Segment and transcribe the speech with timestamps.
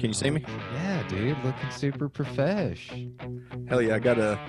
[0.00, 0.42] Can you see me?
[0.72, 2.90] Yeah, dude, looking super profesh.
[3.68, 4.40] Hell yeah, I got a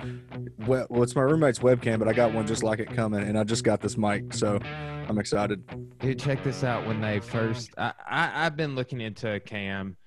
[0.65, 3.43] well, it's my roommate's webcam, but I got one just like it coming, and I
[3.43, 5.61] just got this mic, so I'm excited.
[5.99, 6.87] Dude, check this out.
[6.87, 9.97] When they first, I, I I've been looking into a cam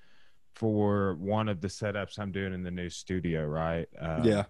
[0.55, 3.87] for one of the setups I'm doing in the new studio, right?
[4.01, 4.43] Uh, yeah,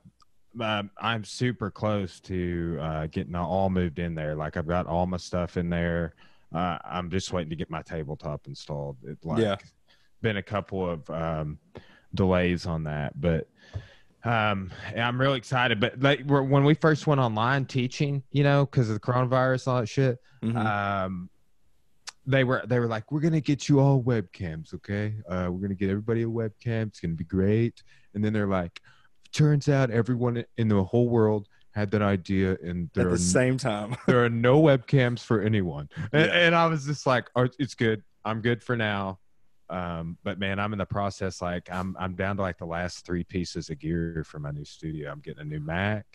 [0.61, 4.35] um, I'm super close to uh, getting all moved in there.
[4.35, 6.15] Like I've got all my stuff in there.
[6.53, 8.97] Uh, I'm just waiting to get my tabletop installed.
[9.03, 9.57] It like Yeah.
[10.21, 11.57] been a couple of um,
[12.13, 13.47] delays on that, but
[14.23, 15.79] um, I'm really excited.
[15.79, 19.79] But like when we first went online teaching, you know, because of the coronavirus, all
[19.81, 20.19] that shit.
[20.43, 20.55] Mhm.
[20.55, 21.29] Um,
[22.27, 25.13] they were they were like, we're gonna get you all webcams, okay?
[25.29, 26.87] Uh, we're gonna get everybody a webcam.
[26.87, 27.83] It's gonna be great.
[28.15, 28.81] And then they're like,
[29.35, 33.57] turns out everyone in the whole world had that idea, and there at the same
[33.57, 33.95] time.
[34.07, 35.89] there are no webcams for anyone.
[36.13, 36.31] And, Yeah.
[36.31, 38.01] and I was just like, oh, it's good.
[38.23, 39.19] I'm good for now.
[39.69, 41.41] Um, but man, I'm in the process.
[41.41, 44.63] Like I'm, I'm down to like the last three pieces of gear for my new
[44.63, 45.11] studio.
[45.11, 46.05] I'm getting a new Mac.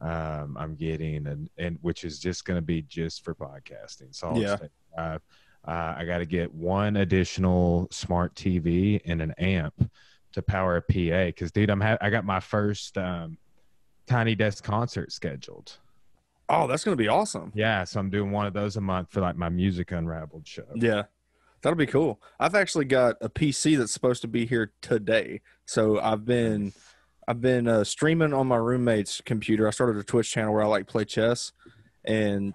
[0.00, 4.14] Um, I'm getting an, and which is just going to be just for podcasting.
[4.14, 4.56] So Yeah.
[4.96, 5.18] uh,
[5.66, 9.90] uh, I got to get one additional smart TV and an amp
[10.34, 11.32] to power a PA.
[11.38, 13.38] Cause dude, I'm ha- I got my first, um,
[14.06, 15.78] tiny desk concert scheduled.
[16.48, 17.52] Oh, that's gonna be awesome.
[17.54, 20.66] Yeah, so I'm doing one of those a month for like my music unraveled show.
[20.74, 21.04] Yeah,
[21.62, 22.20] that'll be cool.
[22.38, 26.72] I've actually got a PC that's supposed to be here today, so I've been
[27.26, 29.66] I've been uh, streaming on my roommate's computer.
[29.66, 31.52] I started a Twitch channel where I like play chess,
[32.04, 32.52] and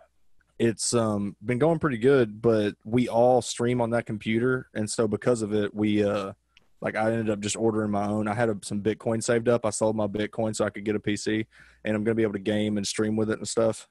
[0.60, 2.44] it's um been going pretty good.
[2.44, 6.34] But we all stream on that computer, and so because of it, we uh
[6.82, 8.28] like I ended up just ordering my own.
[8.28, 9.66] I had a, some Bitcoin saved up.
[9.66, 11.46] I sold my Bitcoin so I could get a PC,
[11.84, 13.88] and I'm gonna be able to game and stream with it and stuff.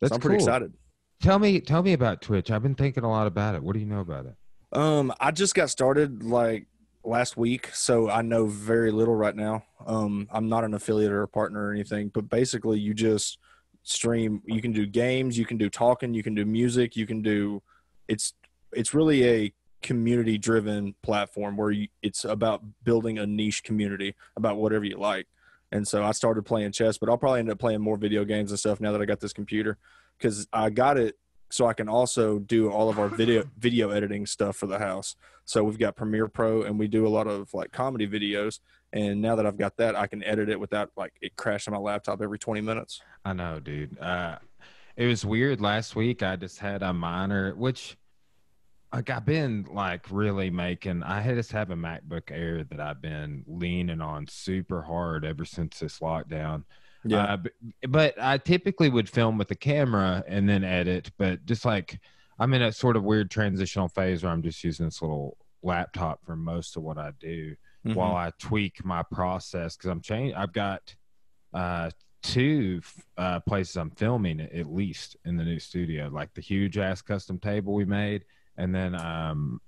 [0.00, 0.46] That's so I'm pretty cool.
[0.46, 0.72] excited.
[1.20, 2.50] Tell me, tell me about Twitch.
[2.50, 3.62] I've been thinking a lot about it.
[3.62, 4.34] What do you know about it?
[4.72, 6.66] Um, I just got started like
[7.04, 9.64] last week, so I know very little right now.
[9.86, 13.38] Um, I'm not an affiliate or a partner or anything, but basically, you just
[13.82, 14.42] stream.
[14.46, 17.62] You can do games, you can do talking, you can do music, you can do.
[18.08, 18.34] It's
[18.72, 19.52] it's really a
[19.82, 25.26] community driven platform where you, it's about building a niche community about whatever you like.
[25.72, 28.50] And so I started playing chess, but I'll probably end up playing more video games
[28.50, 29.78] and stuff now that I got this computer
[30.18, 31.16] because I got it
[31.50, 35.16] so I can also do all of our video video editing stuff for the house.
[35.44, 38.60] So we've got Premiere Pro and we do a lot of like comedy videos.
[38.92, 41.78] And now that I've got that, I can edit it without like it crashing my
[41.78, 43.00] laptop every 20 minutes.
[43.24, 43.98] I know, dude.
[43.98, 44.38] Uh,
[44.96, 46.22] it was weird last week.
[46.22, 47.96] I just had a minor, which
[48.92, 51.02] like I've been like really making.
[51.02, 55.78] I just have a MacBook Air that I've been leaning on super hard ever since
[55.78, 56.64] this lockdown.
[57.10, 57.52] Uh, but,
[57.88, 61.10] but I typically would film with the camera and then edit.
[61.18, 61.98] But just like
[62.38, 66.24] I'm in a sort of weird transitional phase where I'm just using this little laptop
[66.24, 67.54] for most of what I do
[67.86, 67.94] Mhm.
[67.94, 70.34] while I tweak my process because I'm changing.
[70.36, 70.94] I've got
[71.54, 71.90] uh,
[72.22, 72.82] two
[73.16, 77.38] uh, places I'm filming at least in the new studio, like the huge ass custom
[77.38, 78.24] table we made,
[78.60, 79.60] and then um,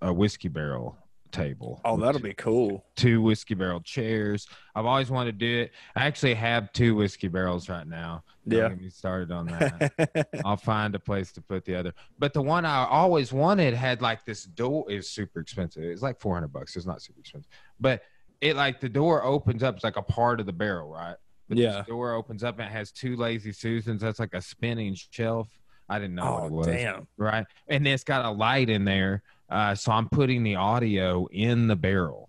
[0.00, 0.96] a whiskey barrel
[1.32, 1.80] table.
[1.84, 2.84] oh, that'll be cool.
[2.94, 4.46] two whiskey barrel chairs.
[4.74, 5.72] I've always wanted to do it.
[5.96, 8.22] I actually have two whiskey barrels right now.
[8.46, 8.68] Don't Yeah.
[8.68, 10.28] get me started on that.
[10.44, 11.92] I'll find a place to put the other.
[12.18, 14.90] But the one I always wanted had like this door.
[14.90, 15.82] is super expensive.
[15.82, 16.76] It's like four hundred bucks.
[16.76, 18.02] It's not super expensive, but
[18.40, 19.74] it like the door opens up.
[19.74, 21.16] It's like a part of the barrel, right?
[21.48, 21.78] But Yeah.
[21.78, 24.00] The door opens up and it has two lazy susans.
[24.00, 25.48] That's like a spinning shelf.
[25.88, 27.06] I didn't know what it oh, was damn.
[27.16, 27.46] right?
[27.68, 31.76] And it's got a light in there, uh, so I'm putting the audio in the
[31.76, 32.28] barrel,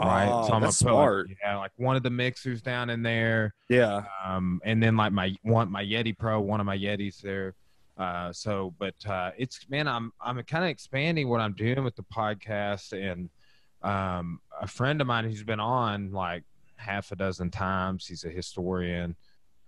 [0.00, 0.28] right?
[0.28, 1.30] Oh, so I'm that's gonna put, like, smart.
[1.42, 4.02] yeah, like one of the mixers down in there, Yeah.
[4.24, 7.54] um, and then like my one my Yeti Pro, one of my Yetis there.
[7.96, 11.94] Uh, so, but uh, it's man, I'm I'm kind of expanding what I'm doing with
[11.96, 13.28] the podcast, and
[13.82, 16.44] um, a friend of mine who's been on like
[16.76, 18.06] half a dozen times.
[18.06, 19.16] He's a historian.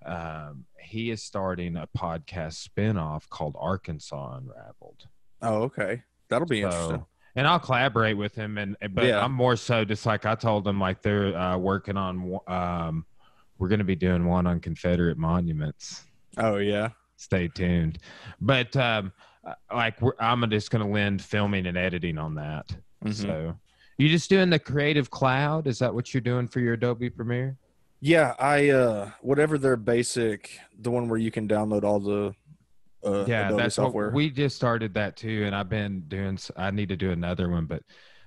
[0.05, 5.07] Um, he is starting a podcast spinoff called Arkansas Unraveled.
[5.41, 6.03] Oh, okay.
[6.29, 7.05] That'll be interesting.
[7.35, 9.25] And I'll collaborate with him, and but Yeah.
[9.25, 12.39] I'm more so just like I told him, like they're uh, working on.
[12.47, 13.07] Um,
[13.59, 16.05] we're going to be doing one on Confederate monuments.
[16.37, 16.89] Oh, yeah.
[17.17, 17.99] Stay tuned.
[18.41, 19.13] But um,
[19.47, 22.75] uh, like we're, I'm just going to lend filming and editing on that.
[23.05, 23.15] Mhm.
[23.15, 23.57] So
[23.99, 25.67] you just doing the Creative Cloud?
[25.67, 27.57] Is that what you're doing for your Adobe Premiere?
[28.05, 32.35] Yeah, I uh whatever their basic the one where you can download all the
[33.05, 34.07] uh yeah, Adobe that's software.
[34.07, 36.37] what we just started that too, and I've been doing.
[36.57, 37.83] I need to do another one, but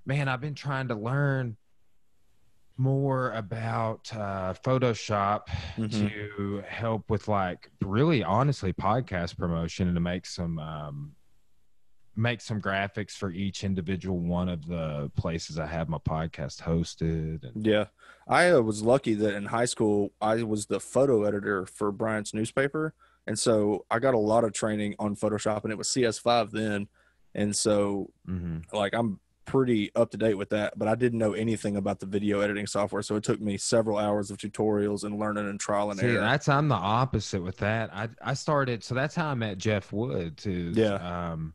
[0.06, 1.58] man, I've been trying to learn
[2.78, 5.92] more about uh, Photoshop Mhm.
[6.10, 11.12] to help with like really honestly podcast promotion and to make some um,
[12.16, 17.44] make some graphics for each individual one of the places I have my podcast hosted.
[17.44, 17.86] And Yeah,
[18.28, 22.34] I uh, was lucky that in high school I was the photo editor for Bryant's
[22.34, 22.94] newspaper,
[23.28, 26.88] and so I got a lot of training on Photoshop, and it was CS5 then,
[27.34, 28.64] and so Mhm.
[28.74, 30.74] like I'm pretty up to date with that.
[30.76, 33.98] But I didn't know anything about the video editing software, so it took me several
[34.00, 36.20] hours of tutorials and learning and trial and See, error.
[36.20, 37.94] that's I'm the opposite with that.
[37.94, 40.72] I I started so that's how I met Jeff Wood too.
[40.74, 40.94] Yeah.
[41.34, 41.54] Um,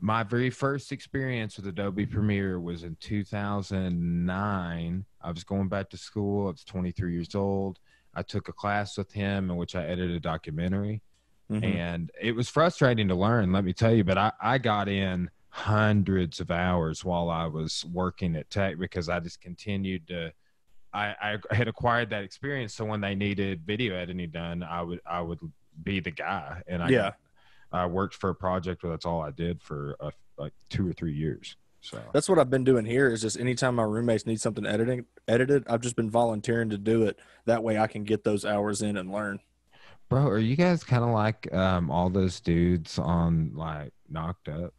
[0.00, 5.04] my very first experience with Adobe Premiere was in 2009.
[5.22, 6.48] I was going back to school.
[6.48, 7.78] I was 23 years old.
[8.14, 11.02] I took a class with him in which I edited a documentary,
[11.50, 11.64] Mhm.
[11.64, 13.52] and it was frustrating to learn.
[13.52, 17.84] Let me tell you, but I I got in hundreds of hours while I was
[17.86, 20.32] working at Tech because I just continued to.
[20.92, 25.00] I, I had acquired that experience, so when they needed video editing done, I would
[25.06, 25.40] I would
[25.82, 27.12] be the guy, and I Yeah.
[27.76, 30.92] I worked for a project where that's all I did for uh, like two or
[30.92, 31.56] three years.
[31.80, 33.08] So That's what I've been doing here.
[33.12, 37.04] Is just anytime my roommates need something editing edited, I've just been volunteering to do
[37.04, 37.18] it.
[37.44, 39.38] That way, I can get those hours in and learn.
[40.08, 44.74] bro, are you guys kind of like um all those dudes on like Knocked Up?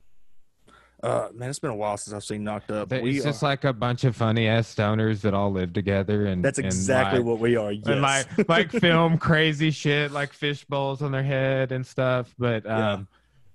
[1.04, 2.90] Uh, man, it's been a while since I've seen Knocked Up.
[2.90, 5.72] That- We It's just are- like a bunch of funny ass stoners that all live
[5.74, 7.72] together, and that's and, exactly like, what we are.
[7.72, 7.86] Yes.
[7.88, 12.66] and like like film crazy shit like fish bowls on their head and stuff but
[12.66, 12.94] Yeah.
[12.94, 13.08] um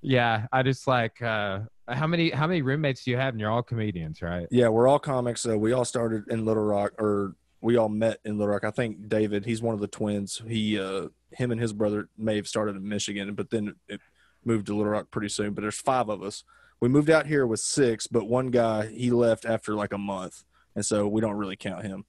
[0.05, 3.51] yeah, i just like uh how many how many roommates do you have and you're
[3.51, 5.47] all comedians right Yeah, we're all comics.
[5.47, 8.65] Uh, we all started in Little Rock, or we all met in Little Rock.
[8.65, 10.41] I think David, he's one of the twins.
[10.49, 14.01] He, uh, him and his brother may have started in Michigan, but then it
[14.45, 15.55] moved to Little Rock pretty soon.
[15.55, 16.43] But there's five of us.
[16.83, 20.43] We moved out here with six, but one guy he left after like a month,
[20.75, 22.05] and so we don't really count him.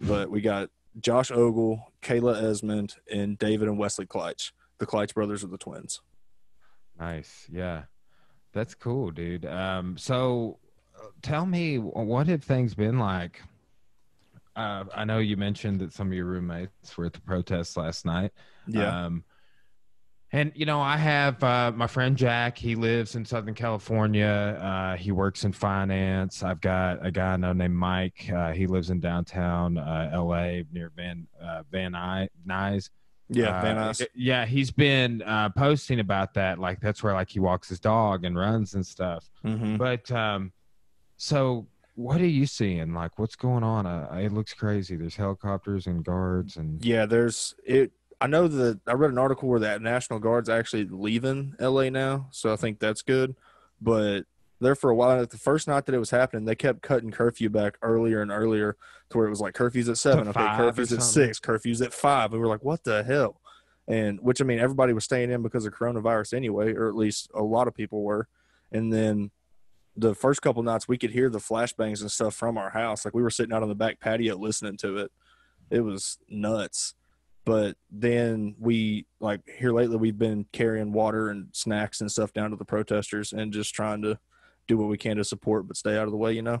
[0.00, 4.52] But we got Josh Ogle, Kayla Esmond, and David and Wesley Kleitch.
[4.78, 6.00] The Kleitch brothers are the twins.
[6.98, 7.82] nice yeah
[8.54, 10.58] that's cool dude um so
[10.98, 13.42] uh, tell me what have things been like
[14.56, 18.06] uh, I know you mentioned that some of your roommates were at the protest last
[18.06, 18.32] night.
[19.04, 19.22] Um,
[20.32, 22.58] and you know, I have uh, my friend Jack.
[22.58, 24.26] He lives in Southern California.
[24.60, 26.42] Uh, he works in finance.
[26.42, 28.30] I've got a guy I know named Mike.
[28.34, 30.64] Uh, he lives in downtown uh, L.A.
[30.72, 32.90] near Van uh, Van Nuys.
[33.28, 34.06] yeah, Uh, Van Nuys.
[34.14, 36.58] Yeah, he's been uh, posting about that.
[36.58, 39.30] Like that's where like he walks his dog and runs and stuff.
[39.44, 39.78] Mhm.
[39.78, 40.52] But um,
[41.16, 42.92] so what are you seeing?
[42.92, 43.86] Like, what's going on?
[43.86, 44.96] Uh, it looks crazy.
[44.96, 47.92] There's helicopters and guards and Yeah, there's it.
[48.20, 52.28] I know that I read an article where that National Guard's actually leaving LA now,
[52.30, 53.36] so I think that's good.
[53.80, 54.22] But
[54.60, 57.50] there for a while, the first night that it was happening, they kept cutting curfew
[57.50, 58.76] back earlier and earlier
[59.10, 62.32] to where it was like curfews at seven, okay, curfews at six, curfews at five.
[62.32, 63.40] We were like, what the hell?
[63.86, 67.30] And which I mean, everybody was staying in because of coronavirus anyway, or at least
[67.34, 68.28] a lot of people were.
[68.72, 69.30] And then
[69.94, 73.04] the first couple nights, we could hear the flashbangs and stuff from our house.
[73.04, 75.12] Like we were sitting out on the back patio listening to it.
[75.70, 76.94] It was nuts
[77.46, 82.50] but then we like here lately we've been carrying water and snacks and stuff down
[82.50, 84.18] to the protesters and just trying to
[84.66, 86.60] do what we can to support but stay out of the way you know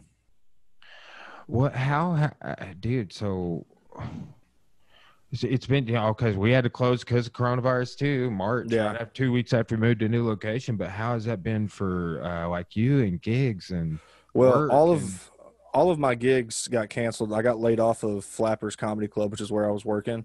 [1.48, 1.74] what?
[1.74, 3.12] How, ha- uh, dude?
[3.12, 3.64] So
[5.32, 8.30] it's- it's been you know because we had to close because of coronavirus too.
[8.32, 8.86] March, Yeah.
[8.86, 10.76] right after two weeks after we moved to a new location.
[10.76, 13.98] But how has that been for uh, like you and gigs and
[14.34, 15.30] well all and- of
[15.72, 19.42] all of my gigs got canceled i got laid off of flappers comedy club which
[19.42, 20.24] is where i was working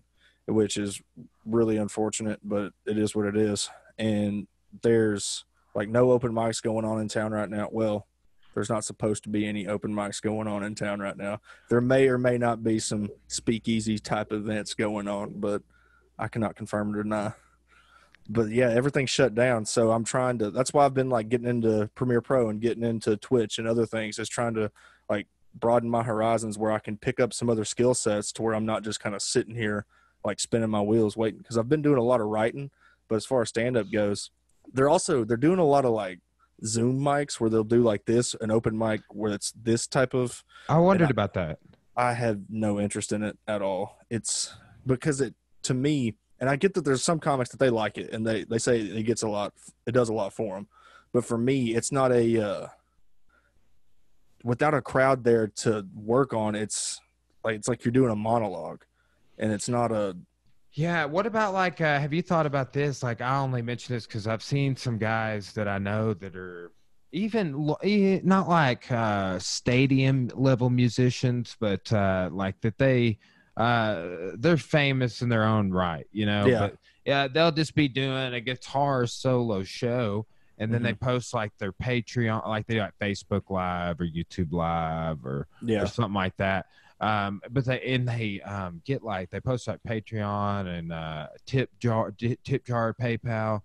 [0.52, 1.02] which is
[1.46, 3.70] really unfortunate but it is what it is.
[3.98, 4.48] And
[4.82, 7.70] there's like no open mics going on in town right now.
[7.72, 8.08] Well
[8.54, 11.40] there's not supposed to be any open mics going on in town right now.
[11.70, 15.62] There may or may not be some speakeasy type events going on but
[16.20, 17.34] i cannot confirm or deny.
[18.30, 19.66] But yeah everything's shut down.
[19.66, 22.84] So i'm trying to that's why i've been like getting into premiere pro and getting
[22.84, 24.72] into twitch and other things is trying to
[25.10, 28.54] like broaden my horizons where i can pick up some other skill sets to where
[28.54, 29.86] i'm not just kind of sitting here
[30.24, 32.70] like spinning my wheels waiting because i've been doing a lot of writing
[33.08, 34.30] but as far as stand up goes
[34.74, 36.20] they're also they're doing a lot of like
[36.64, 40.44] zoom mics where they'll do like this an open mic where it's this type of
[40.70, 41.60] I wondered I- about that.
[41.98, 43.98] I have no interest in it at all.
[44.10, 44.54] It's
[44.88, 48.14] because it to me, and I get that there's some comics that they like it
[48.14, 49.54] and they they say it gets a lot,
[49.86, 50.68] it does a lot for them.
[51.12, 52.68] But for me, it's not a uh,
[54.44, 56.56] without a crowd there to work on.
[56.56, 57.00] It's
[57.44, 58.84] like it's like you're doing a monologue,
[59.42, 60.16] and it's not a
[60.74, 61.04] Yeah.
[61.04, 63.04] What about like, uh, have you thought about this?
[63.04, 66.72] Like, I only mention this because I've seen some guys that I know that are
[67.14, 67.76] even
[68.24, 73.20] not like uh stadium level musicians but uh like that they
[73.58, 74.08] uh
[74.40, 76.60] they're famous in their own right you know Yeah.
[76.60, 80.26] but yeah they'll just be doing a guitar solo show
[80.58, 84.54] and then they post like their patreon like they do like facebook live or youtube
[84.54, 85.84] live or Yeah.
[85.84, 86.68] or something like that.
[87.02, 91.72] Um, but they and they um, get like they post like Patreon and uh, tip
[91.80, 93.62] jar, tip jar, PayPal,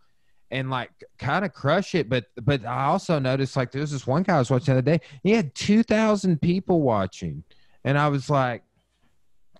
[0.50, 2.08] and like kind of crush it.
[2.08, 4.78] But but I also noticed like there was this one guy I was watching the
[4.78, 5.00] other day.
[5.22, 7.44] He had two thousand people watching,
[7.84, 8.62] and I was like,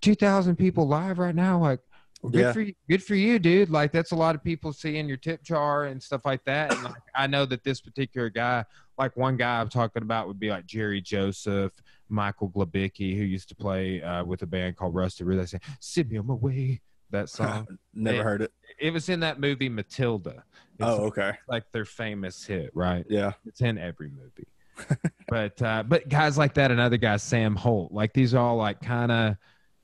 [0.00, 1.61] two thousand people live right now.
[1.61, 1.80] Like,
[2.23, 2.52] good Yeah.
[2.52, 3.68] for you, good for you, dude.
[3.68, 6.73] Like that's a lot of people seeing your tip jar and stuff like that.
[6.73, 8.64] And like, I know that this particular guy,
[8.99, 11.73] like one guy I'm talking about, would be like Jerry Joseph,
[12.09, 15.25] Michael Glabicki, who used to play uh, with a band called Rusty.
[15.25, 17.67] Where they say "Send me on my way." That song.
[17.95, 18.23] Never Yeah.
[18.25, 18.53] heard it.
[18.81, 20.43] it was in that movie Matilda.
[20.79, 21.33] It's Oh, okay.
[21.49, 23.07] like their famous hit, right?
[23.09, 23.33] Yeah.
[23.47, 24.49] It's in every movie.
[25.29, 28.81] but uh, but guys like that, another guy, Sam Holt, like these are all like
[28.83, 29.37] kind of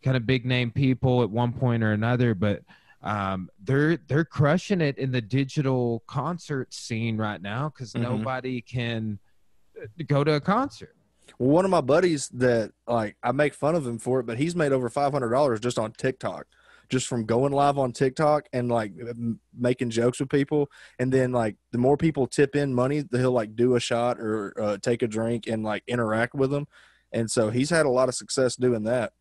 [0.02, 2.62] kind of big name people at one point or another, but
[3.02, 8.02] um, they're they're crushing it in the digital concert scene right now because Mhm.
[8.02, 9.18] nobody can
[9.80, 10.94] uh, go to a concert.
[11.38, 14.38] Well, one of my buddies that like I make fun of him for it, but
[14.38, 16.47] he's made over five hundred dollars just on TikTok,
[16.88, 20.71] just from going live on TikTok and like m- making jokes with people.
[20.99, 24.52] And then like the more people tip in money, he'll like do a shot or
[24.61, 26.66] uh, take a drink and like interact with them.
[27.12, 29.12] And so he's had a lot of success doing that,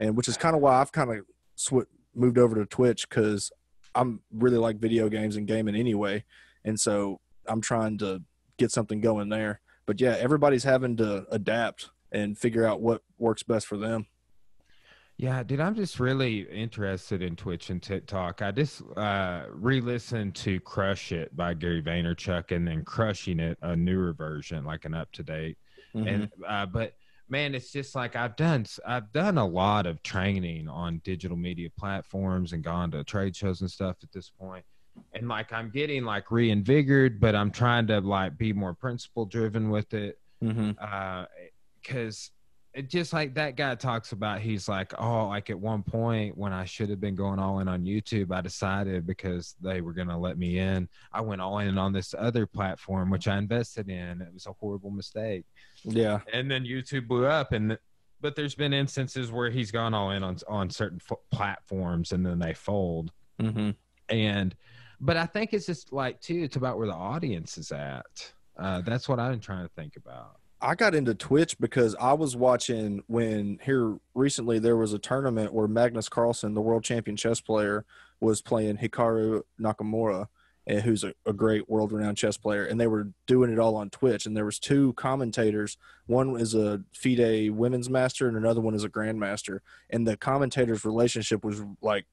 [0.00, 1.24] and which is kind of why I've kind of
[1.56, 3.52] sw- moved over to Twitch because
[3.94, 6.24] I'm really like video games and gaming anyway,
[6.64, 8.22] and so I'm trying to
[8.58, 13.42] get something going there but yeah, everybody's having to adapt and figure out what works
[13.44, 14.06] best for them.
[15.16, 18.42] Yeah, dude, I'm just really interested in Twitch and TikTok.
[18.42, 23.74] I just uh, re-listened to "Crush It" by Gary Vaynerchuk, and then "Crushing It," a
[23.74, 25.56] newer version, like an up to date.
[25.94, 26.92] And uh, but
[27.28, 28.66] man, it's just like I've done.
[28.86, 33.60] I've done a lot of training on digital media platforms and gone to trade shows
[33.60, 34.64] and stuff at this point.
[35.12, 39.70] And like I'm getting like reinvigorated, but I'm trying to like be more principle driven
[39.70, 40.70] with it mm-hmm.
[41.82, 42.35] because it
[42.82, 46.64] just like that guy talks about he's like oh like at one point when i
[46.64, 50.16] should have been going all in on youtube i decided because they were going to
[50.16, 54.20] let me in i went all in on this other platform which i invested in.
[54.20, 55.44] It was a horrible mistake.
[55.84, 56.20] Yeah.
[56.32, 57.78] and then youtube blew up and
[58.20, 62.24] but there's been instances where he's gone all in on on certain f- platforms and
[62.24, 63.12] then they fold.
[63.40, 63.70] Mm-hmm.
[64.08, 64.54] and
[65.00, 68.32] but i think it's just like too it's about where the audience is at.
[68.58, 72.34] Uh, that's what i'm trying to think about I got into Twitch because I was
[72.34, 77.40] watching when here recently there was a tournament where Magnus Carlsen, the world champion chess
[77.40, 77.84] player,
[78.18, 80.26] was playing Hikaru Nakamura,
[80.66, 83.76] eh, who's a, a great world renowned chess player, and they were doing it all
[83.76, 84.26] on Twitch.
[84.26, 85.78] And there was two commentators.
[86.06, 89.60] One is a FIDE women's master, and another one is a grandmaster.
[89.88, 92.06] And the commentators' relationship was like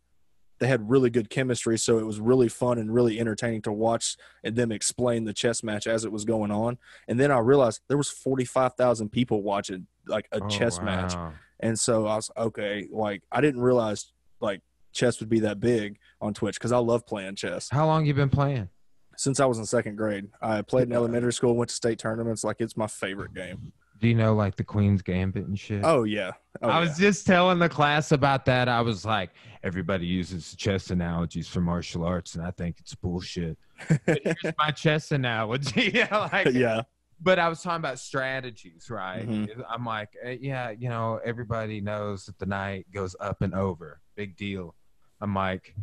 [0.64, 4.16] they had really good chemistry, so it was really fun and really entertaining to watch
[4.44, 6.78] and them explain the chess match as it was going on.
[7.08, 10.80] And then I realized there was forty five thousand people watching like a Oh, chess
[10.82, 11.14] match,
[11.60, 12.88] and so I was okay.
[12.92, 14.62] Like I didn't realize like
[14.94, 18.14] chess would be that big on Twitch because I love playing chess how long you
[18.14, 18.70] been playing
[19.18, 20.28] since I was in second grade.
[20.42, 22.44] I played in elementary school, went to state tournaments.
[22.44, 23.74] Like it's my favorite game.
[24.04, 25.80] Do you know like the Queen's Gambit and shit?
[25.86, 26.32] Oh yeah,
[26.62, 26.80] oh, I yeah.
[26.82, 28.68] was just telling the class about that.
[28.68, 29.30] I was like,
[29.64, 33.58] everybody uses chess analogies for martial arts, and I think it's bullshit.
[34.06, 35.90] But here's my chess analogy.
[35.96, 36.82] yeah, like, yeah,
[37.22, 39.26] But I was talking about strategies, right?
[39.26, 39.64] Mhm.
[39.70, 44.02] I'm like, eh, yeah, you know, everybody knows that the knight goes up and over.
[44.18, 44.76] Big deal.
[45.22, 45.74] I'm like,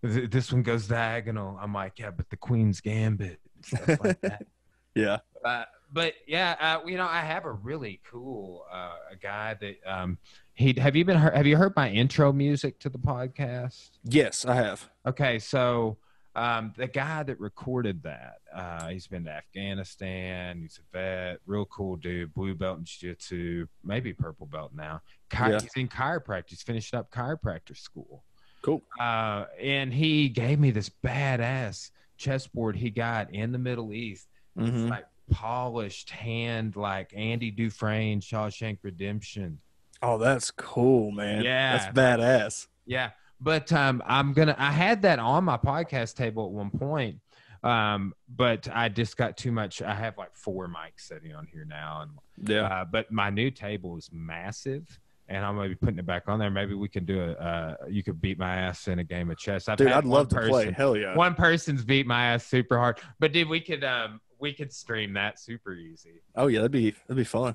[0.00, 1.58] this one goes diagonal.
[1.60, 4.46] I'm like, yeah, but the Queen's Gambit, and stuff like that.
[4.94, 5.18] yeah.
[5.44, 9.76] Uh, but yeah, uh, you know, I have a really cool uh, a guy that
[9.86, 10.18] um,
[10.54, 13.90] he have you been heard, have you heard my intro music to the podcast?
[14.04, 14.88] Yes, I have.
[15.06, 15.98] Okay, so
[16.34, 20.60] um, the guy that recorded that, uh, he's been to Afghanistan.
[20.60, 25.00] He's a vet, real cool dude, blue belt in jiu-jitsu, maybe purple belt now.
[25.30, 25.60] Chi- Yeah.
[25.60, 26.44] He's in chiropractic.
[26.50, 28.24] He's finishing up chiropractor school.
[28.62, 28.82] Cool.
[29.00, 34.26] Uh, and he gave me this badass chessboard he got in the Middle East
[34.58, 34.68] Mhm.
[34.82, 39.58] it's like polished hand, like Andy Dufresne, Shawshank Redemption.
[40.02, 41.42] Oh, that's cool, man.
[41.42, 41.76] Yeah.
[41.76, 42.66] that's badass.
[42.84, 44.54] Yeah, but um, I'm gonna.
[44.58, 47.18] I had that on my podcast table at one point,
[47.64, 49.82] um, but I just got too much.
[49.82, 52.62] I have like four mics sitting on here now, and Yeah.
[52.62, 55.00] uh, but my new table is massive.
[55.28, 56.50] And I'm gonna be putting it back on there.
[56.52, 57.32] Maybe we can do a.
[57.32, 59.68] Uh, you could beat my ass in a game of chess.
[59.68, 60.70] I've Dude, I'd love to play.
[60.70, 61.16] Hell yeah.
[61.16, 65.14] One person's beat my ass super hard, but dude, we could um we could stream
[65.14, 66.22] that super easy.
[66.34, 67.54] Oh yeah, that'd be that'd be fun.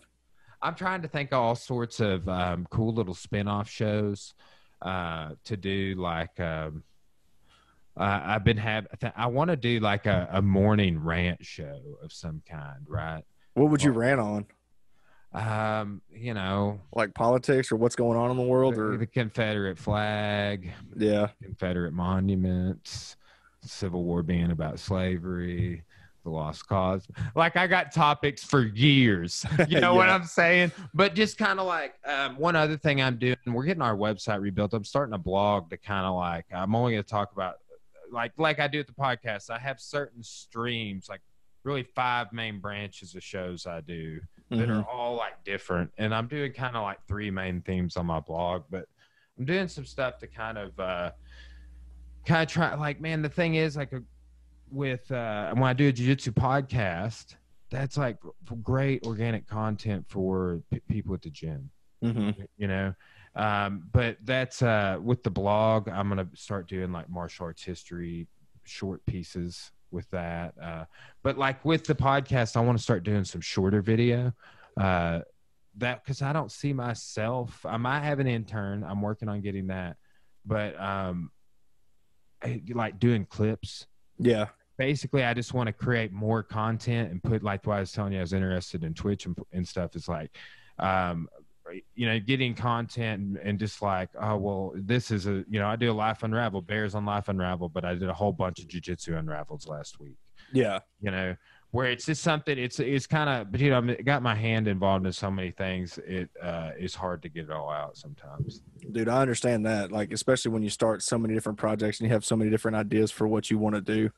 [0.62, 4.36] I'm trying to think of all sorts of um, cool little spin-off shows
[4.82, 5.96] uh, to do.
[5.98, 6.84] Like, um,
[7.98, 8.88] uh, I've been have.
[9.16, 13.24] I want to do like a, a morning rant show of some kind, right?
[13.56, 14.46] What would you rant on?
[15.34, 19.08] Um, you know, Like politics or what's going on in the world the, or the
[19.08, 21.28] Confederate flag, yeah.
[21.42, 23.16] Confederate monuments,
[23.64, 25.84] Civil War being about slavery,
[26.24, 27.08] the lost cause.
[27.36, 29.46] Like I got topics for years.
[29.68, 30.72] You know what I'm saying?
[30.94, 34.42] But just kind of like um, one other thing I'm doing, we're getting our website
[34.42, 34.74] rebuilt.
[34.74, 37.56] I'm starting a blog to kind of like I'm only going to talk about
[38.12, 39.50] like like I do at the podcast.
[39.50, 41.22] I have certain streams, like
[41.64, 44.84] really five main branches of shows I do that Mhm.
[44.84, 45.92] are all like different.
[45.98, 48.86] And I'm doing kind of like three main themes on my blog, but
[49.40, 51.12] I'm doing some stuff to kind of uh
[52.26, 54.02] kind of try like man, the thing is like a,
[54.72, 57.36] with uh when I do a jiu-jitsu podcast,
[57.70, 58.18] that's like
[58.64, 61.70] great organic content for p- people at the gym
[62.04, 62.36] Mhm.
[62.58, 62.94] you know
[63.36, 68.28] um but that's uh with the blog i'm gonna start doing like martial arts history
[68.64, 70.84] short pieces with that uh
[71.24, 74.34] but like with the podcast i want to start doing some shorter video
[74.78, 75.20] uh
[75.78, 79.68] that because i don't see myself i might have an intern i'm working on getting
[79.68, 79.96] that
[80.46, 81.30] but um
[82.44, 83.86] I- like doing clips
[84.18, 84.48] Yeah.
[84.82, 88.14] Basically I just want to create more content and put like what I was telling
[88.14, 90.32] you I was interested in Twitch and, and stuff is like
[90.80, 91.30] um
[91.94, 95.68] you know getting content and, and just like oh well this is a you know
[95.68, 98.58] I do a life unravel bears on life unravel but I did a whole bunch
[98.60, 100.18] of jujitsu unravels last week
[100.52, 100.80] Yeah.
[101.00, 101.36] you know
[101.70, 104.68] where it's just something it's it's kind of but you know I got my hand
[104.68, 108.64] involved in so many things it uh it's hard to get it all out sometimes
[108.92, 109.92] Dude, I understand that.
[109.92, 112.76] Like, especially when you start so many different projects and you have so many different
[112.76, 114.10] ideas for what you want to do.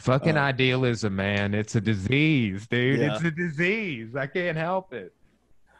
[0.00, 3.14] Fucking Uh, idealism man it's a disease dude Yeah.
[3.14, 5.12] it's a disease I can't help it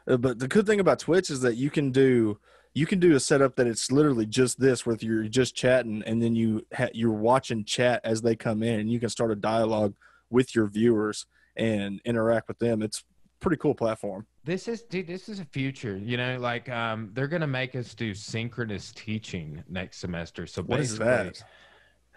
[0.07, 2.39] Uh, but the good thing about Twitch is that you can do
[2.73, 6.23] you can do a setup that it's literally just this, where you're just chatting and
[6.23, 9.35] then you ha- you're watching chat as they come in, and you can start a
[9.35, 9.93] dialogue
[10.31, 12.81] with your viewers and interact with them.
[12.81, 13.03] It's
[13.41, 14.25] pretty cool platform.
[14.45, 15.97] This is dude, this is a future.
[15.99, 20.47] You know, like um they're gonna make us do synchronous teaching next semester.
[20.47, 21.45] So What is basically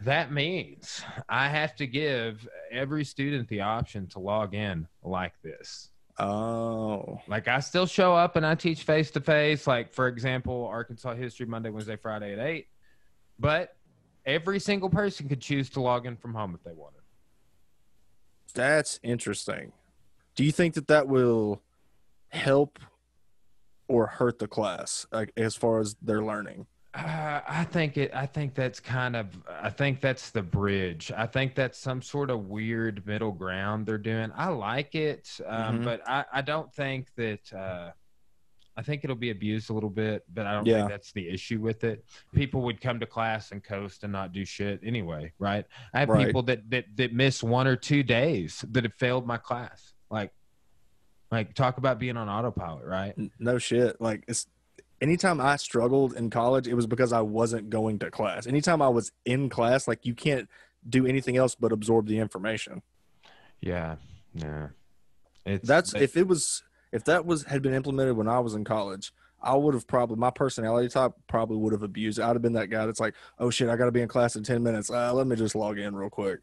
[0.02, 0.32] that?
[0.32, 5.90] means I have to give every student the option to log in like this.
[6.20, 10.68] Oh, Like I still show up and I teach face to face, like for example,
[10.68, 12.68] Arkansas history Monday, Wednesday, Friday at eight.
[13.40, 13.76] But
[14.26, 17.02] every single person could choose to log in from home if they wanted.
[18.54, 19.72] that's interesting.
[20.36, 21.62] Do you think that that will
[22.30, 22.80] help
[23.88, 26.68] or hurt the class, like as far as their learning?
[26.94, 28.12] Uh, I think it.
[28.14, 29.28] I think that's kind of.
[29.50, 31.12] I think that's the bridge.
[31.16, 34.32] I think that's some sort of weird middle ground they're doing.
[34.36, 35.84] I like it, um, Mhm.
[35.86, 37.52] but I, I don't think that.
[37.52, 37.92] Uh,
[38.76, 40.78] I think it'll be abused a little bit, but I don't Yeah.
[40.78, 42.04] think that's the issue with it.
[42.34, 45.66] People would come to class and coast and not do shit anyway, right?
[45.94, 46.26] I have Right.
[46.26, 49.94] people that that that miss one or two days that have failed my class.
[50.10, 50.32] Like,
[51.32, 53.16] like talk about being on autopilot, right?
[53.40, 54.00] No shit.
[54.02, 54.48] Like it's
[55.04, 58.48] anytime I struggled in college, it was because I wasn't going to class.
[58.48, 60.50] Anytime I was in class, like you can't
[60.90, 62.82] do anything else but absorb the information.
[63.62, 63.96] Yeah,
[64.34, 64.70] yeah.
[65.46, 68.54] It's That's that- if it was if that was had been implemented when I was
[68.54, 69.12] in college,
[69.42, 72.18] I would have probably my personality type probably would have abused.
[72.20, 72.24] it.
[72.24, 74.36] I'd have been that guy that's like, oh shit, I got to be in class
[74.38, 74.90] in ten minutes.
[74.90, 76.40] Uh, let me just log in real quick.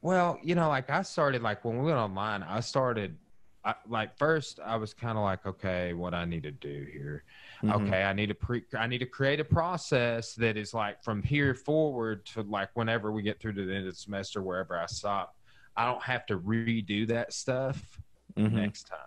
[0.00, 3.16] Well, you know, like I started like when we went online, I started
[3.64, 7.24] I, like first I was kind of like, okay, what I need to do here.
[7.62, 7.74] Mhm.
[7.88, 11.22] Okay, I need to pre I need to create a process that is like from
[11.22, 14.78] here forward to like whenever we get through to the end of the semester, wherever
[14.78, 15.36] I stop,
[15.76, 18.00] I don't have to redo that stuff
[18.36, 18.52] Mhm.
[18.52, 18.98] next time.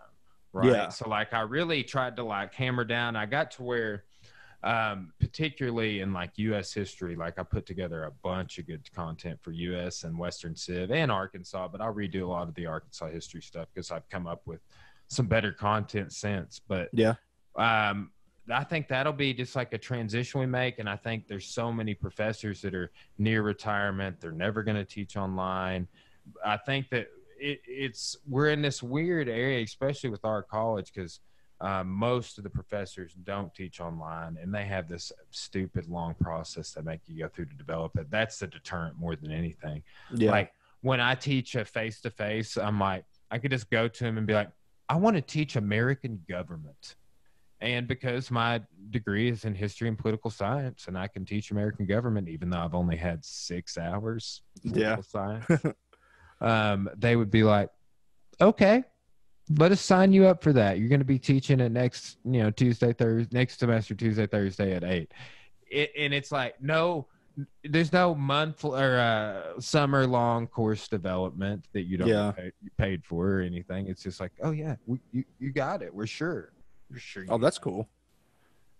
[0.53, 0.67] Right.
[0.67, 0.89] Yeah.
[0.89, 3.15] So like I really tried to like hammer down.
[3.15, 4.03] I got to where
[4.63, 9.39] um particularly in like US history, like I put together a bunch of good content
[9.41, 13.07] for US and Western Civ and Arkansas, but I'll redo a lot of the Arkansas
[13.07, 14.59] history stuff because I've come up with
[15.07, 16.59] some better content since.
[16.59, 17.15] But Yeah.
[17.55, 18.11] um
[18.49, 20.80] I think that'll be just like a transition we make.
[20.80, 24.19] And I think there's so many professors that are near retirement.
[24.19, 25.88] They're never going to teach online.
[26.45, 27.08] I think that
[27.39, 31.19] it, it's we're in this weird area, especially with our college, because
[31.62, 36.71] um, most of the professors don't teach online, and they have this stupid long process
[36.73, 38.10] that make you go through to develop it.
[38.10, 39.84] That's the deterrent more than anything.
[40.13, 40.32] Yeah.
[40.32, 44.06] Like when I teach a face to face, I'm like, I could just go to
[44.06, 44.49] him and be like,
[44.89, 46.95] I want to teach American government.
[47.62, 51.86] And because my degree is in history and political science, and I can teach American
[51.86, 54.95] government, even though I've only had six hours Yeah.
[54.95, 55.45] political science,
[56.41, 57.69] um, they would be like,
[58.41, 58.84] okay,
[59.58, 60.80] let us sign you up for that.
[60.80, 64.74] You're going to be teaching it next, you know, Tuesday, Thursday, next semester, Tuesday, Thursday
[64.74, 65.12] at eight.
[65.69, 67.08] It, and it's like, no,
[67.63, 72.32] there's no month or uh, summer long course development that you don't Yeah.
[72.32, 73.88] pay, paid for or anything.
[73.88, 75.93] It's just like, oh yeah, we, you you got it.
[75.93, 76.52] We're sure.
[76.97, 77.25] Sure.
[77.30, 77.88] Oh, that's cool.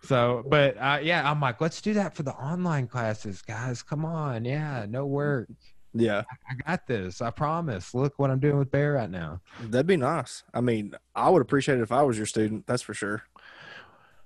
[0.04, 3.84] So, but uh, yeah, I'm like, let's do that for the online classes, guys.
[3.84, 5.50] Come on, yeah, no work.
[5.94, 7.22] Yeah, I got this.
[7.22, 7.94] I promise.
[7.94, 9.42] Look what I'm doing with Bear right now.
[9.62, 10.44] that'd be nice.
[10.54, 12.66] I mean, I would appreciate it if I was your student.
[12.66, 13.24] That's for sure.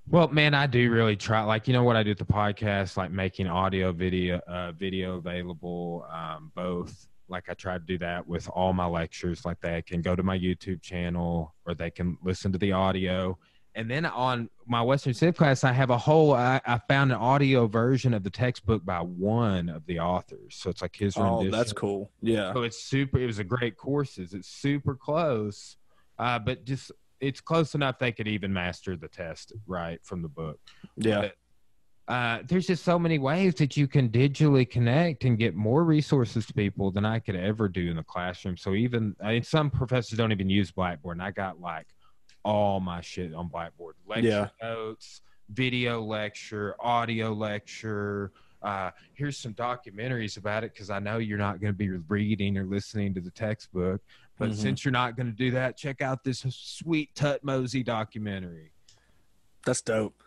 [0.08, 1.42] Well, man, I do really try.
[1.44, 5.16] Like, you know what I do with the podcast, like making audio, video, uh, video
[5.18, 7.08] available, um, both.
[7.28, 9.46] Like, I try to do that with all my lectures.
[9.46, 13.36] Like, they can go to my YouTube channel or they can listen to the audio.
[13.76, 16.34] And then on my Western Civ class, I have a whole.
[16.34, 20.70] I, I found an audio version of the textbook by one of the authors, so
[20.70, 21.52] it's like his Oh, rendition.
[21.52, 22.10] that's cool.
[22.22, 23.20] Yeah, So it's super.
[23.20, 24.34] It was a great courses.
[24.34, 25.76] It's super close,
[26.18, 30.30] uh, but just it's close enough they could even master the test right from the
[30.30, 30.60] book.
[30.98, 31.30] yeah,
[32.08, 36.46] Uh, there's just so many ways that you can digitally connect and get more resources
[36.46, 38.56] to people than I could ever do in the classroom.
[38.58, 41.88] So even I mean, some professors don't even use Blackboard, and I got like
[42.46, 44.50] all my shit on Blackboard: lecture Yeah.
[44.62, 48.32] notes, video lecture, audio lecture.
[48.62, 52.58] Uh, here's some documentaries about it because I know you're not going to be reading
[52.58, 54.02] or listening to the textbook.
[54.40, 54.56] But Mhm.
[54.56, 58.72] since you're not going to do that, check out this sweet Thutmose documentary.
[59.66, 60.22] that's dope.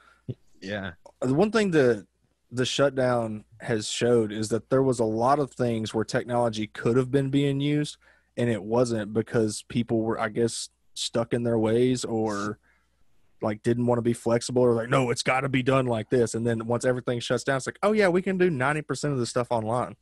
[0.61, 0.93] Yeah.
[1.21, 2.07] the one thing that
[2.51, 6.97] the shutdown has showed is that there was a lot of things where technology could
[6.97, 7.97] have been being used
[8.37, 12.59] and it wasn't because people were i guess stuck in their ways or
[13.41, 16.11] like didn't want to be flexible or like no it's got to be done like
[16.11, 19.13] this and then once everything shuts down it's like oh yeah we can do 90%
[19.13, 19.95] of the stuff online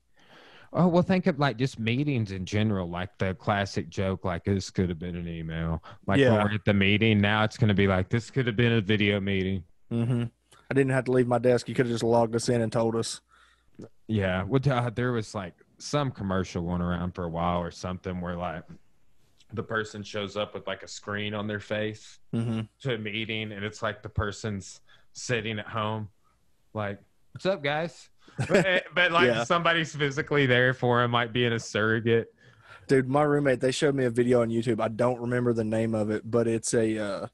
[0.73, 4.69] Oh well, think of like just meetings in general, like the classic joke, like this
[4.69, 5.83] could have been an email.
[6.09, 6.33] Like Yeah.
[6.43, 8.81] we're at the meeting, now it's going to be like this could have been a
[8.81, 9.63] video meeting.
[9.93, 10.25] mm-hmm.
[10.69, 12.73] i didn't have to leave my desk you could have just logged us in and
[12.73, 13.21] told us
[14.09, 18.21] Yeah, what uh, there was like some commercial going around for a while or something
[18.21, 18.65] where like
[19.53, 22.63] the person shows up with like a screen on their face mm-hmm.
[22.83, 24.81] to a meeting, and it's like the person's
[25.13, 26.09] sitting at home,
[26.75, 27.01] like
[27.33, 28.09] "What's up, guys?"
[28.49, 29.45] but, eh, but like Yeah.
[29.45, 32.33] somebody's physically there for him, might be in a surrogate.
[32.89, 34.81] Dude, my roommate, they showed me a video on YouTube.
[34.81, 37.27] I don't remember the name of it, but it's a uh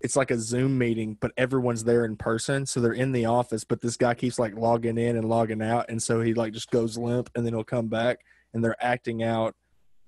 [0.00, 2.64] it's like a Zoom meeting, but everyone's there in person.
[2.64, 5.86] So they're in the office, but this guy keeps like logging in and logging out.
[5.90, 8.20] And so he like just goes limp and then he'll come back
[8.54, 9.54] and they're acting out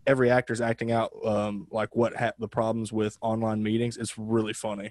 [0.07, 3.97] every actor's acting out um like what ha- the problems with online meetings.
[3.97, 4.91] It's really funny.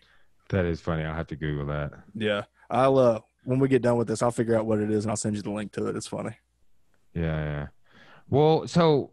[0.49, 1.03] That is funny.
[1.03, 1.91] I'll have to Google that.
[2.15, 2.43] Yeah.
[2.69, 5.11] I'll uh when we get done with this, I'll figure out what it is and
[5.11, 5.95] I'll send you the link to it.
[5.95, 6.37] It's funny.
[7.13, 7.67] Yeah, yeah.
[8.29, 9.11] Well, so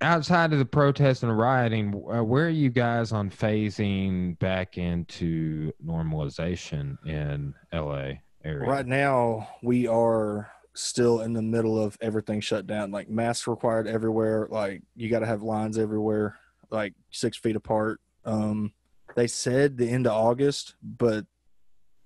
[0.00, 5.72] outside of the protest and rioting, uh, where are you guys on phasing back into
[5.84, 8.68] normalization in LA area?
[8.68, 12.90] Right now, we are still in the middle of everything shut down.
[12.90, 14.46] Like masks required everywhere.
[14.50, 16.38] Like you got to have lines everywhere,
[16.70, 18.00] like six feet apart.
[18.24, 18.72] Um,
[19.14, 21.24] they said the end of August, but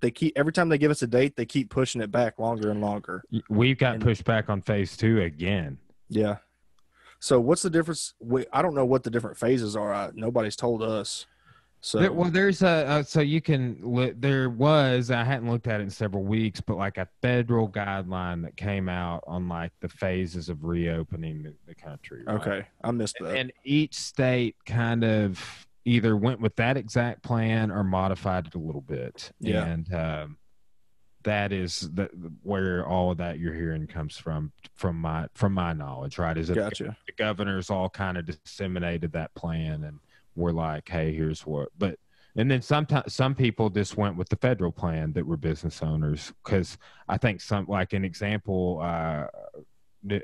[0.00, 2.70] they keep every time they give us a date, they keep pushing it back longer
[2.70, 3.22] and longer.
[3.48, 5.78] We've got And- pushed back on phase two again.
[6.08, 6.36] Yeah.
[7.18, 8.14] So what's the difference?
[8.18, 9.92] We, I don't know what the different phases are.
[9.92, 11.26] I, nobody's told us.
[11.82, 13.78] So There, well, there's a uh, so you can
[14.18, 18.42] there was I hadn't looked at it in several weeks, but like a federal guideline
[18.42, 22.22] that came out on like the phases of reopening the, the country.
[22.26, 22.36] right?
[22.36, 23.36] okay, I missed that.
[23.36, 28.58] and each state kind of either went with that exact plan or modified it a
[28.58, 29.32] little bit.
[29.40, 29.64] Yeah.
[29.64, 30.36] and um,
[31.22, 32.10] that is the,
[32.42, 34.52] where all of that you're hearing comes from.
[34.74, 36.36] From my from my knowledge, right?
[36.36, 36.96] Is that Gotcha.
[37.06, 39.98] the governors all kind of disseminated that plan and
[40.36, 41.98] were like, "Hey, here's what." But
[42.36, 46.32] and then sometimes some people just went with the federal plan that were business owners
[46.44, 49.26] because I think some like an example, uh,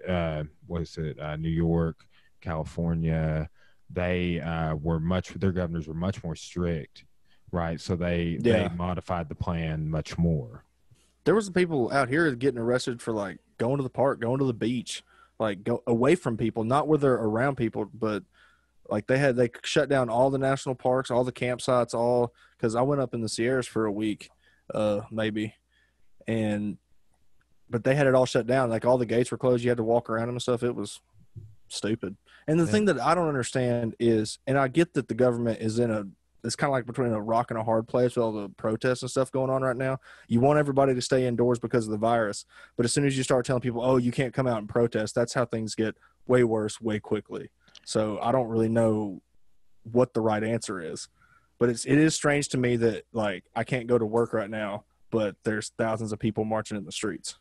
[0.09, 2.07] uh, was it uh, New York,
[2.40, 3.49] California?
[3.90, 7.05] They uh, were much their governors were much more strict,
[7.53, 7.81] right?
[7.81, 8.69] So they Yeah.
[8.69, 10.64] they modified the plan much more.
[11.25, 14.45] there was people out here getting arrested for like going to the park, going to
[14.45, 15.03] the beach,
[15.40, 18.23] like go away from people, not where they're around people, but
[18.88, 22.75] like they had they shut down all the national parks, all the campsites, all because
[22.75, 24.29] I went up in the Sierras for a week,
[24.75, 25.55] uh, maybe,
[26.27, 26.79] and
[27.68, 28.70] but they had it all shut down.
[28.70, 29.64] Like all the gates were closed.
[29.64, 30.62] You had to walk around them and stuff.
[30.62, 31.01] It was
[31.68, 32.16] stupid.
[32.46, 32.70] And the Yeah.
[32.70, 36.05] thing that I don't understand is, and I get that the government is in a,
[36.44, 39.03] it's kind of like between a rock and a hard place with all the protests
[39.03, 39.99] and stuff going on right now.
[40.29, 42.44] You want everybody to stay indoors because of the virus,
[42.77, 45.16] but as soon as you start telling people, "Oh, you can't come out and protest,"
[45.16, 45.96] that's how things get
[46.29, 47.51] way worse, way quickly.
[47.87, 49.22] So I don't really know
[49.85, 51.09] what the right answer is.
[51.59, 54.51] But it's it is strange to me that like I can't go to work right
[54.51, 57.38] now, but there's thousands of people marching in the streets.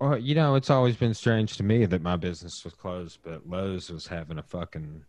[0.00, 3.48] Well, you know, it's always been strange to me that my business was closed, but
[3.48, 5.04] Lowe's was having a fucking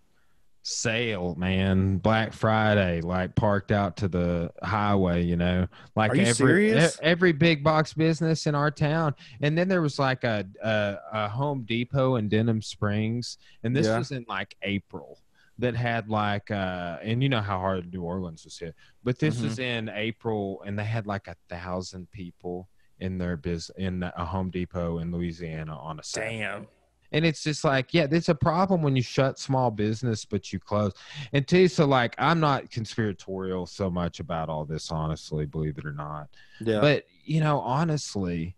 [0.68, 1.98] sale, man.
[1.98, 6.96] Black Friday, like parked out to the highway, you know, like Are you every serious?
[6.98, 9.16] e- every big box business in our town.
[9.42, 13.88] And then there was like a a, a Home Depot in Denham Springs, and this
[13.88, 13.98] Yeah.
[13.98, 15.20] was in like April.
[15.60, 19.40] That had like, uh, and you know how hard New Orleans was hit, but this
[19.40, 19.44] Mhm.
[19.44, 24.24] was in April, and they had like a thousand people in their biz in a
[24.26, 26.40] Home Depot in Louisiana on a Saturday.
[26.40, 26.68] Damn.
[27.12, 30.60] And it's just like, yeah, there's a problem when you shut small business, but you
[30.60, 30.92] close.
[31.34, 35.86] And too, so like, I'm not conspiratorial so much about all this, honestly, believe it
[35.86, 36.28] or not.
[36.60, 36.82] Yeah.
[36.82, 38.56] But you know, honestly,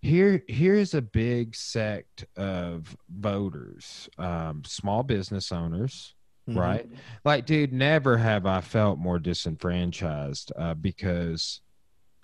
[0.00, 6.14] here here's a big sect of voters, um, small business owners,
[6.48, 6.56] Mhm.
[6.56, 6.88] right?
[7.24, 11.60] Like, dude, never have I felt more disenfranchised uh, because,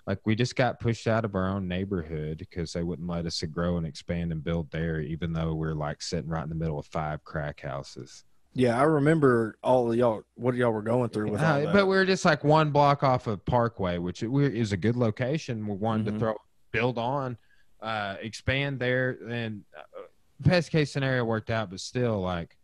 [0.07, 3.41] like, we just got pushed out of our own neighborhood because they wouldn't let us
[3.43, 6.77] grow and expand and build there, even though we're like sitting right in the middle
[6.77, 8.23] of five crack houses.
[8.53, 11.73] Yeah, I remember all of y'all what y'all were going through with Uh, that.
[11.73, 14.77] but we are just like one block off of Parkway, which it- we is a
[14.77, 15.67] good location.
[15.67, 16.13] We wanted Mhm.
[16.13, 16.35] to throw
[16.71, 17.37] build on,
[17.81, 19.81] uh, expand there, and uh,
[20.41, 22.57] best case scenario worked out, but still like,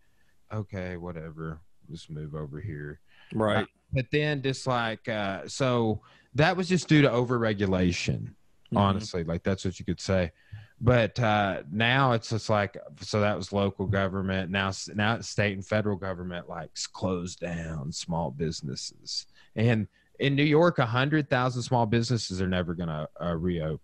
[0.51, 2.99] okay, whatever, just move over here.
[3.33, 3.67] right.
[3.93, 6.01] but then just like uh so
[6.35, 8.33] that was just due to overregulation
[8.73, 8.77] Mhm.
[8.79, 9.23] honestly.
[9.25, 10.31] Like that's what you could say.
[10.79, 14.49] But uh now it's just like so that was local government.
[14.49, 19.25] Now now it's state and federal government like closed down small businesses.
[19.55, 19.87] And
[20.19, 23.79] in new york a hundred thousand small businesses are never gonna uh, reopen.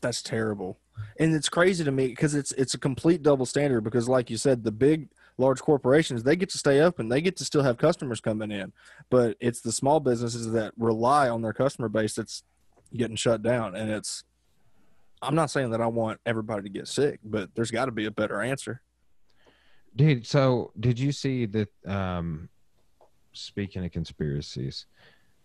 [0.00, 0.78] That's terrible.
[1.18, 4.36] And it's crazy to me because it's it's a complete double standard because like you
[4.38, 5.08] said, the big
[5.40, 7.08] large corporations, they get to stay open.
[7.08, 8.72] They get to still have customers coming in.
[9.10, 12.44] But it's the small businesses that rely on their customer base that's
[12.94, 13.74] getting shut down.
[13.74, 14.24] And it's
[15.22, 18.06] I'm not saying that I want everybody to get sick, but there's got to be
[18.06, 18.80] a better answer.
[19.96, 21.68] Dude, so did you see that?
[21.86, 22.48] Um,
[23.32, 24.86] speaking of conspiracies,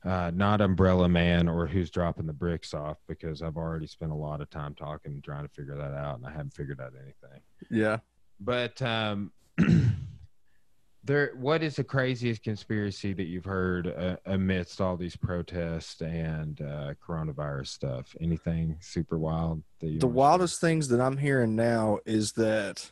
[0.03, 4.15] uh, not Umbrella Man or who's dropping the bricks off because I've already spent a
[4.15, 6.93] lot of time talking and trying to figure that out, and I haven't figured out
[6.95, 7.41] anything.
[7.69, 7.97] Yeah.
[8.39, 9.31] But um,
[11.03, 16.61] there, what is the craziest conspiracy that you've heard uh, amidst all these protests and
[16.61, 18.15] uh, coronavirus stuff?
[18.19, 22.91] Anything super wild that you The wildest things that I'm hearing now is that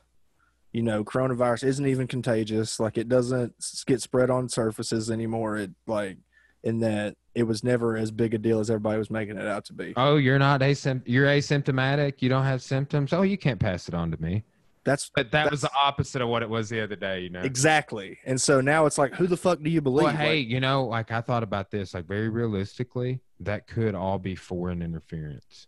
[0.72, 3.54] you know coronavirus isn't even contagious like it doesn't
[3.86, 6.18] get spread on surfaces anymore it like
[6.64, 9.66] in that it was never as big a deal as everybody was making it out
[9.66, 12.22] to be Oh, you're not asympt- you're asymptomatic.
[12.22, 13.14] You don't have symptoms.
[13.14, 14.44] Oh, you can't pass it on to me.
[14.86, 17.42] That's But that was the opposite of what it was the other day, you know.
[17.42, 20.48] exactly and so now it's like who the fuck do you believe Well, hey, Like,
[20.50, 24.82] you know, like I thought about this, like very realistically, that could all be foreign
[24.82, 25.68] interference.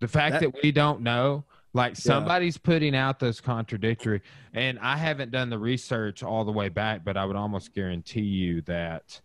[0.00, 4.22] The fact That- that, we don't know, like somebody's putting out those contradictory,
[4.54, 8.22] and I haven't done the research all the way back, but I would almost guarantee
[8.22, 9.20] you that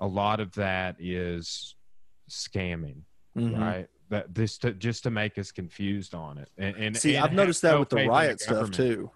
[0.00, 1.74] a lot of that is
[2.28, 3.02] scamming.
[3.36, 3.58] mhm.
[3.60, 3.88] right?
[4.08, 6.48] That this to, just to make us confused on it.
[6.58, 9.10] And, and see and i've noticed that no with the riot stuff too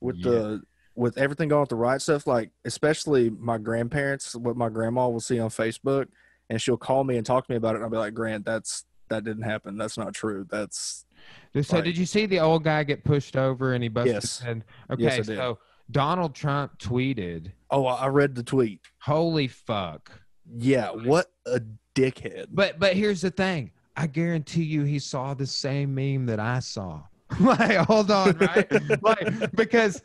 [0.00, 0.30] with Yeah.
[0.30, 0.62] the
[0.94, 5.20] with everything going with the riot stuff like especially my grandparents what my grandma will
[5.20, 6.08] see on facebook
[6.50, 8.44] and she'll call me and talk to me about it and i'll be like grant
[8.44, 11.06] that's that didn't happen that's not true that's
[11.62, 11.84] So Right.
[11.84, 14.22] did you see the old guy get pushed over and he busted Yes.
[14.22, 14.64] his head?
[14.90, 15.58] Okay, Yes, so
[15.90, 20.10] Donald Trump tweeted, oh I read the tweet "Holy fuck!"
[20.58, 21.60] Yeah, what a
[21.94, 22.46] dickhead.
[22.50, 26.58] But but here's the thing: I guarantee you, he saw the same meme that I
[26.58, 27.02] saw.
[27.40, 28.66] like, hold on, right?
[29.02, 30.02] like because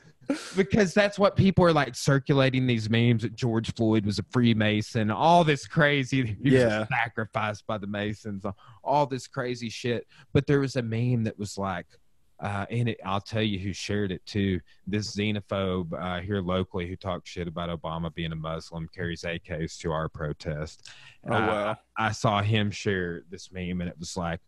[0.55, 5.09] because that's what people are like circulating these memes that George Floyd was a Freemason,
[5.09, 6.37] all this crazy.
[6.43, 6.79] He Yeah.
[6.79, 8.45] was sacrificed by the Masons,
[8.83, 10.05] all this crazy shit.
[10.33, 11.87] But there was a meme that was like,
[12.41, 14.59] uh, and it, I'll tell you who shared it too.
[14.87, 19.77] This xenophobe uh, here locally who talked shit about Obama being a Muslim carries AKs
[19.79, 20.89] to our protest.
[21.29, 21.77] oh Uh, wow.
[21.97, 24.39] I saw him share this meme, and it was like,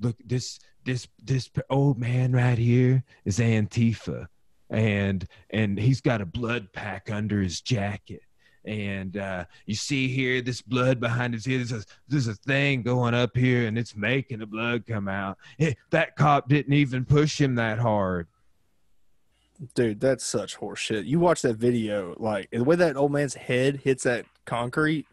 [0.00, 4.26] "Look, this this this old man right here is Antifa,
[4.70, 8.22] and and he's got a blood pack under his jacket."
[8.66, 11.58] And uh, you see here this blood behind his ear.
[11.58, 15.38] There's a, there's a thing going up here, and it's making the blood come out.
[15.58, 18.26] Eh, that cop didn't even push him that hard.
[19.74, 21.06] Dude, that's such horseshit.
[21.06, 25.06] You watch that video, like the way that old man's head hits that concrete.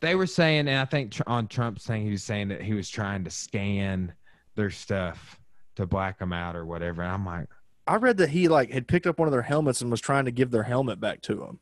[0.00, 2.88] They were saying, and I think on Trump's thing, he was saying that he was
[2.88, 4.12] trying to scan
[4.54, 5.38] their stuff
[5.76, 7.02] to black them out or whatever.
[7.02, 7.48] And I'm like,
[7.86, 10.24] I read that he like had picked up one of their helmets and was trying
[10.24, 11.58] to give their helmet back to him.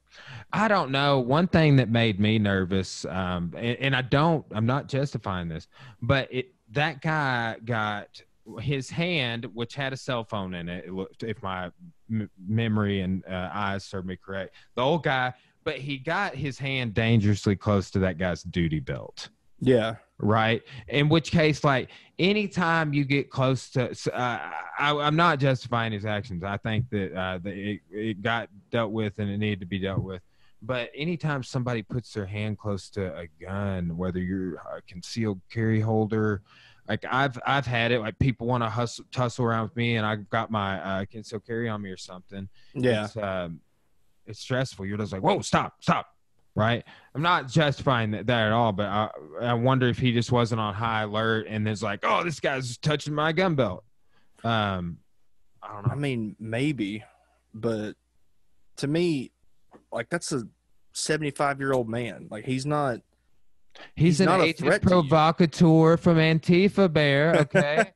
[0.53, 1.19] I don't know.
[1.19, 5.67] One thing that made me nervous, um, and, and I don't, I'm not justifying this,
[6.01, 8.23] but it that guy got
[8.61, 10.87] his hand, which had a cell phone in it,
[11.21, 11.71] if my
[12.11, 14.55] m- memory and uh, eyes serve me correct.
[14.75, 19.29] The old guy, but he got his hand dangerously close to that guy's duty belt.
[19.61, 19.97] Yeah.
[20.19, 20.63] Right.
[20.89, 21.91] In which case, like
[22.23, 26.45] anytime you get close to, uh, I, am not justifying his actions.
[26.45, 29.81] I think that, uh, that it, it got dealt with and it needed to be
[29.81, 30.23] dealt with.
[30.63, 35.81] But anytime somebody puts their hand close to a gun, whether you're a concealed carry
[35.81, 36.43] holder,
[36.89, 38.01] like I've I've had it.
[38.01, 41.45] Like people want to hustle tussle around with me, and I've got my uh, concealed
[41.45, 42.49] carry on me or something.
[42.75, 43.61] Yeah, it's, um,
[44.27, 44.87] it's stressful.
[44.87, 46.07] You're just like, whoa, stop, stop,
[46.55, 46.85] right?
[47.15, 49.11] I'm not justifying that, that at all, but I,
[49.41, 52.77] I wonder if he just wasn't on high alert and is like, oh, this guy's
[52.79, 53.85] touching my gun belt.
[54.45, 54.99] Um,
[55.63, 55.93] I don't know.
[55.93, 57.05] I mean, maybe,
[57.55, 57.95] but
[58.77, 59.31] to me,
[59.93, 60.43] like that's a
[60.93, 62.29] 75 year old man.
[62.31, 63.01] Like he's not
[63.95, 67.37] He's, He's an agent provocateur from Antifa Bear.
[67.37, 67.91] Okay.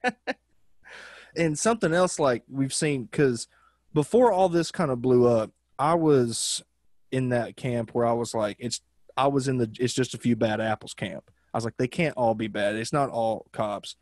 [1.37, 3.49] and something else like we've seen because
[3.92, 6.62] before all this kind of blew up, I was
[7.16, 8.83] in that camp where I was like, it's
[9.16, 11.31] I was in the it's just a few bad apples camp.
[11.55, 12.76] I was like, they can't all be bad.
[12.76, 13.96] It's not all cops.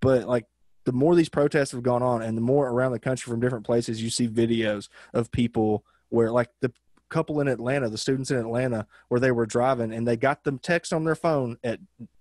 [0.00, 0.46] But like
[0.84, 3.64] the more these protests have gone on and the more around the country from different
[3.64, 6.72] places you see videos of people where like the
[7.10, 10.58] couple in Atlanta, the students in Atlanta, where they were driving and they got them
[10.58, 11.78] text on their phone at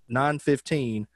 [0.08, 1.08] 9:15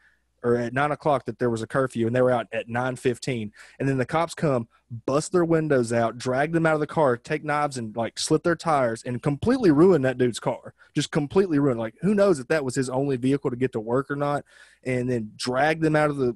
[0.43, 3.51] or at nine o'clock that there was a curfew and they were out at 9:15,
[3.79, 4.67] and then the cops come,
[5.05, 8.43] bust their windows out, drag them out of the car, take knives and like slit
[8.43, 10.73] their tires and completely ruin that dude's car.
[10.95, 11.77] Just completely ruin.
[11.77, 14.43] Like who knows if that was his only vehicle to get to work or not,
[14.83, 16.35] and then drag them out of the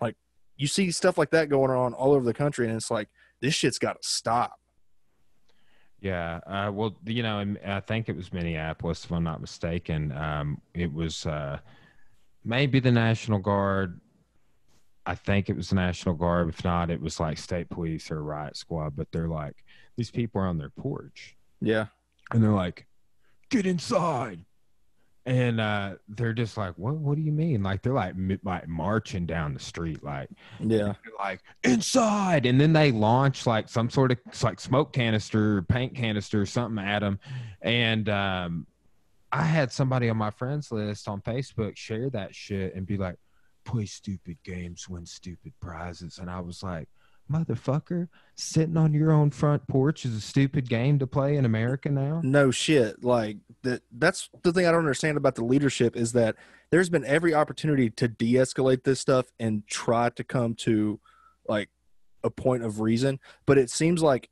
[0.00, 0.16] like.
[0.56, 3.08] You see stuff like that going on all over the country, and it's like
[3.40, 4.58] this shit's got to stop.
[6.02, 10.10] Yeah, uh, well, you know, I think it was Minneapolis, if I'm not mistaken.
[10.10, 11.60] Um, it was uh,
[12.44, 14.00] maybe the National Guard.
[15.04, 16.48] I think it was the National Guard.
[16.48, 18.94] If not, it was like state police or riot squad.
[18.96, 19.64] But they're like,
[19.96, 21.36] these people are on their porch.
[21.60, 21.86] Yeah.
[22.32, 22.86] And they're like,
[23.50, 24.44] get inside
[25.24, 26.96] and uh, they're just like, "What?
[26.96, 30.28] What do you mean?" Like they're like like marching down the street, like
[30.58, 35.94] yeah, like inside, and then they launch like some sort of like smoke canister, paint
[35.94, 37.20] canister, something at them,
[37.60, 38.66] and um,
[39.32, 43.16] I had somebody on my friends list on Facebook share that shit and be like,
[43.64, 46.88] "Play stupid games, win stupid prizes," and I was like
[47.30, 51.88] motherfucker sitting on your own front porch is a stupid game to play in america
[51.88, 52.20] now?
[52.22, 53.02] No shit.
[53.02, 56.34] Like that that's the thing i don't understand about the leadership is that
[56.70, 60.98] there's been every opportunity to de-escalate this stuff and try to come to
[61.46, 61.68] like
[62.24, 63.20] a point of reason.
[63.46, 64.30] But it seems like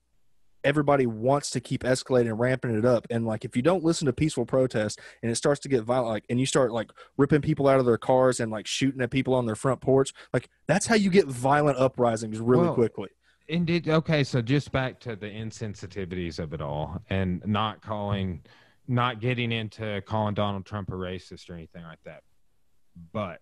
[0.64, 3.06] everybody wants to keep escalating and ramping it up.
[3.10, 6.10] And like if you don't listen to peaceful protest and it starts to get violent
[6.10, 9.10] like and you start like ripping people out of their cars and like shooting at
[9.10, 13.08] people on their front porch like that's how you get violent uprisings really well, quickly.
[13.48, 18.42] indeed okay so just back to the insensitivities of it all and not calling
[18.88, 22.22] not getting into calling donald trump a racist or anything like that.
[23.12, 23.40] But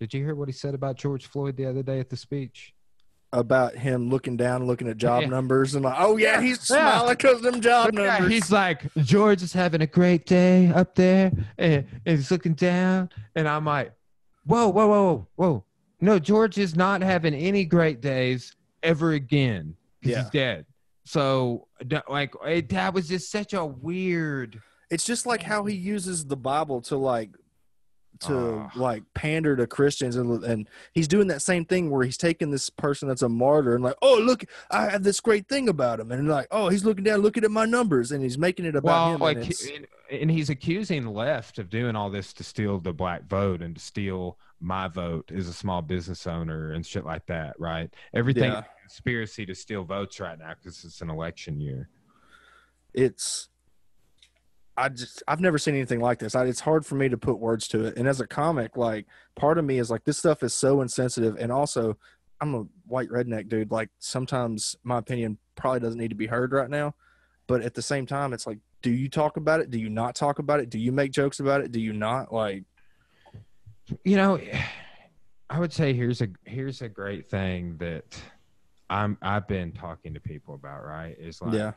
[0.00, 2.74] did you hear what he said about george floyd the other day at the speech
[3.32, 5.28] about him looking down, looking at job yeah.
[5.28, 8.32] numbers, and like, oh yeah, he's smiling because of them job yeah, numbers.
[8.32, 13.08] He's like, George is having a great day up there, and, and he's looking down,
[13.36, 13.92] and I'm like,
[14.44, 15.64] whoa, whoa, whoa, whoa,
[16.00, 20.22] no, George is not having any great days ever again because yeah.
[20.22, 20.66] he's dead.
[21.04, 21.66] So,
[22.08, 24.60] like, it, that was just such a weird.
[24.90, 27.30] It's just like how he uses the Bible to like
[28.20, 32.16] to uh, like pander to Christians and and he's doing that same thing where he's
[32.16, 35.68] taking this person that's a martyr and like oh look I have this great thing
[35.68, 36.12] about him.
[36.12, 38.88] And like oh he's looking down looking at my numbers and he's making it about
[38.88, 42.78] well, him like and, and, he's accusing the left of doing all this to steal
[42.78, 47.04] the black vote and to steal my vote as a small business owner and shit
[47.04, 47.94] like that right?
[48.14, 48.62] Everything yeah.
[48.82, 51.88] conspiracy to steal votes right now because it's an election year.
[52.92, 53.48] It's
[54.80, 56.34] I just I've never seen anything like this.
[56.34, 57.98] I, it's hard for me to put words to it.
[57.98, 61.36] And as a comic, like part of me is like this stuff is so insensitive,
[61.38, 61.98] and also
[62.40, 63.70] I'm a white redneck dude.
[63.70, 66.94] Like sometimes my opinion probably doesn't need to be heard right now,
[67.46, 69.70] but at the same time, it's like, do you talk about it?
[69.70, 70.70] Do you not talk about it?
[70.70, 71.72] Do you make jokes about it?
[71.72, 72.64] Do you not like?
[74.02, 74.40] You know,
[75.50, 78.18] I would say here's a here's a great thing that
[78.88, 80.86] I'm I've been talking to people about.
[80.86, 81.72] Right, is like yeah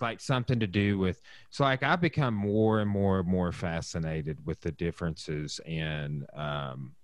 [0.00, 1.20] like something to do with
[1.50, 6.94] so like i become more and more and more fascinated with the differences in um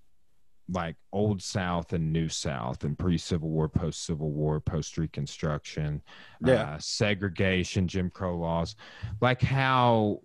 [0.72, 6.00] like old South and New South and pre Civil War, post Civil War, post Reconstruction,
[6.40, 6.62] Yeah.
[6.62, 8.76] uh, segregation, Jim Crow laws,
[9.20, 10.22] like how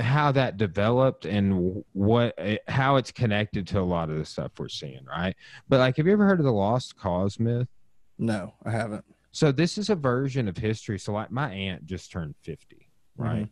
[0.00, 4.68] how that developed and what how it's connected to a lot of the stuff we're
[4.68, 5.34] seeing, right?
[5.68, 7.68] But like, have you ever heard of the lost cause myth?
[8.18, 9.04] No, I haven't.
[9.32, 10.98] So this is a version of history.
[10.98, 13.48] So like, my aunt just turned fifty, right?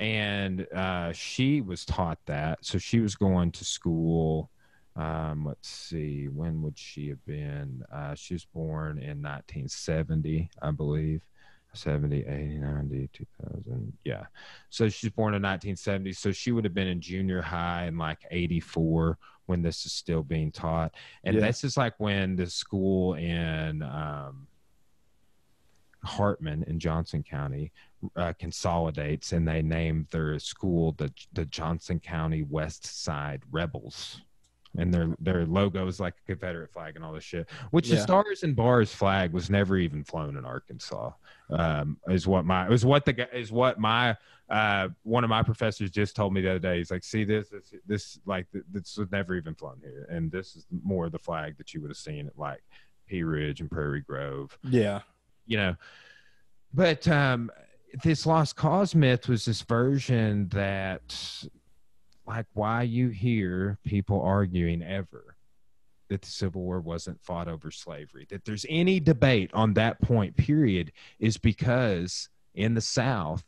[0.00, 0.04] Mm-hmm.
[0.04, 2.58] and uh, she was taught that.
[2.64, 4.50] So she was going to school.
[4.96, 7.84] Um, let's see, when would she have been?
[7.92, 11.22] Uh, she was born in 1970, I believe.
[11.74, 13.92] 70, 80, 90, 2000.
[14.04, 14.24] Yeah.
[14.70, 16.12] So she's born in 1970.
[16.14, 20.24] So she would have been in junior high in like 84 when this is still
[20.24, 20.94] being taught.
[21.22, 21.42] And Yeah.
[21.46, 24.47] this is like when the school in um,
[26.04, 27.72] Hartman in Johnson County
[28.16, 34.22] uh, consolidates and they name their school the the Johnson County West Side Rebels.
[34.76, 37.48] And their their logo is like a Confederate flag and all this shit.
[37.70, 41.10] Which the Stars and Bars flag was never even flown in Arkansas.
[41.50, 44.16] Um, is what my is what the guy is what my
[44.50, 46.78] uh one of my professors just told me the other day.
[46.78, 50.54] He's like, see this this, this like this was never even flown here, and this
[50.54, 52.62] is more the flag that you would have seen at like
[53.06, 55.00] Pea Ridge and Prairie Grove Yeah.
[55.48, 55.74] You know
[56.72, 57.50] but um
[58.04, 61.16] this lost cause myth was this version that
[62.26, 65.36] like why you hear people arguing ever
[66.08, 70.36] that the civil war wasn't fought over slavery that there's any debate on that point
[70.36, 73.44] period is because in the south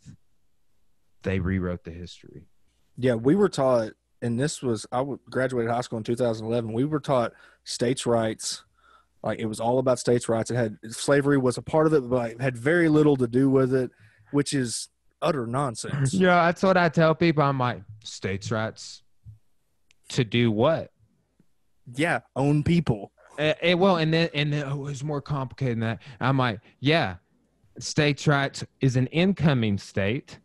[1.22, 2.46] they rewrote the history
[2.96, 6.70] Yeah, we were taught, and this was I graduated high school in 2011.
[6.70, 7.32] We were taught
[7.64, 8.64] states' rights,
[9.22, 10.50] like it was all about states' rights.
[10.50, 13.50] It had slavery was a part of it, but it had very little to do
[13.50, 13.90] with it,
[14.30, 14.88] which is
[15.22, 16.14] utter nonsense.
[16.14, 19.02] yeah that's what i tell people i'm like states rights
[20.08, 20.90] to do what
[21.96, 23.12] yeah, own people.
[23.38, 26.02] Uh, eh, well, and then and then, oh, it's more complicated than that.
[26.20, 27.16] I'm like, yeah,
[27.78, 30.38] states' rights is an incoming state,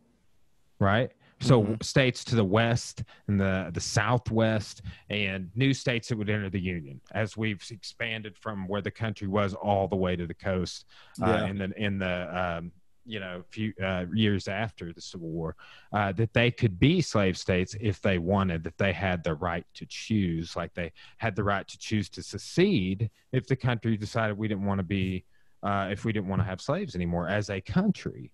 [0.79, 1.11] right?
[1.41, 1.83] So Mhm.
[1.83, 6.59] states to the west and the the southwest, and new states that would enter the
[6.59, 10.85] union as we've expanded from where the country was all the way to the coast
[11.21, 11.45] uh, Yeah.
[11.47, 12.71] in the in the um,
[13.05, 15.55] you know few uh, years after the Civil War,
[15.91, 19.65] uh, that they could be slave states if they wanted, that they had the right
[19.75, 24.37] to choose, like they had the right to choose to secede if the country decided
[24.37, 25.25] we didn't want to be,
[25.63, 28.31] uh, if we didn't want to have slaves anymore as a country,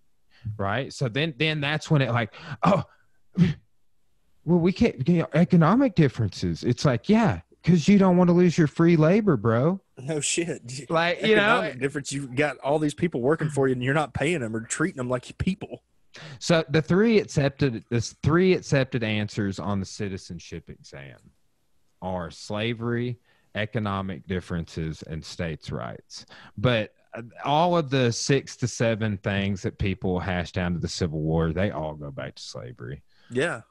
[0.58, 0.92] right?
[0.94, 2.34] So then, then that's when it like,
[2.64, 2.84] oh,
[4.46, 6.64] well, we can't you know, economic differences.
[6.64, 9.80] It's like, yeah, because you don't want to lose your free labor, bro.
[9.98, 10.90] No shit.
[10.90, 12.12] Like you know, difference.
[12.12, 14.98] You got all these people working for you, and you're not paying them or treating
[14.98, 15.84] them like people.
[16.40, 21.18] So the three accepted this three accepted answers on the citizenship exam
[22.02, 23.20] are slavery,
[23.56, 26.26] economic differences, and states' rights.
[26.58, 26.94] But
[27.44, 31.52] all of the six to seven things that people hash down to the Civil War,
[31.52, 33.02] they all go back to slavery.
[33.30, 33.62] Yeah.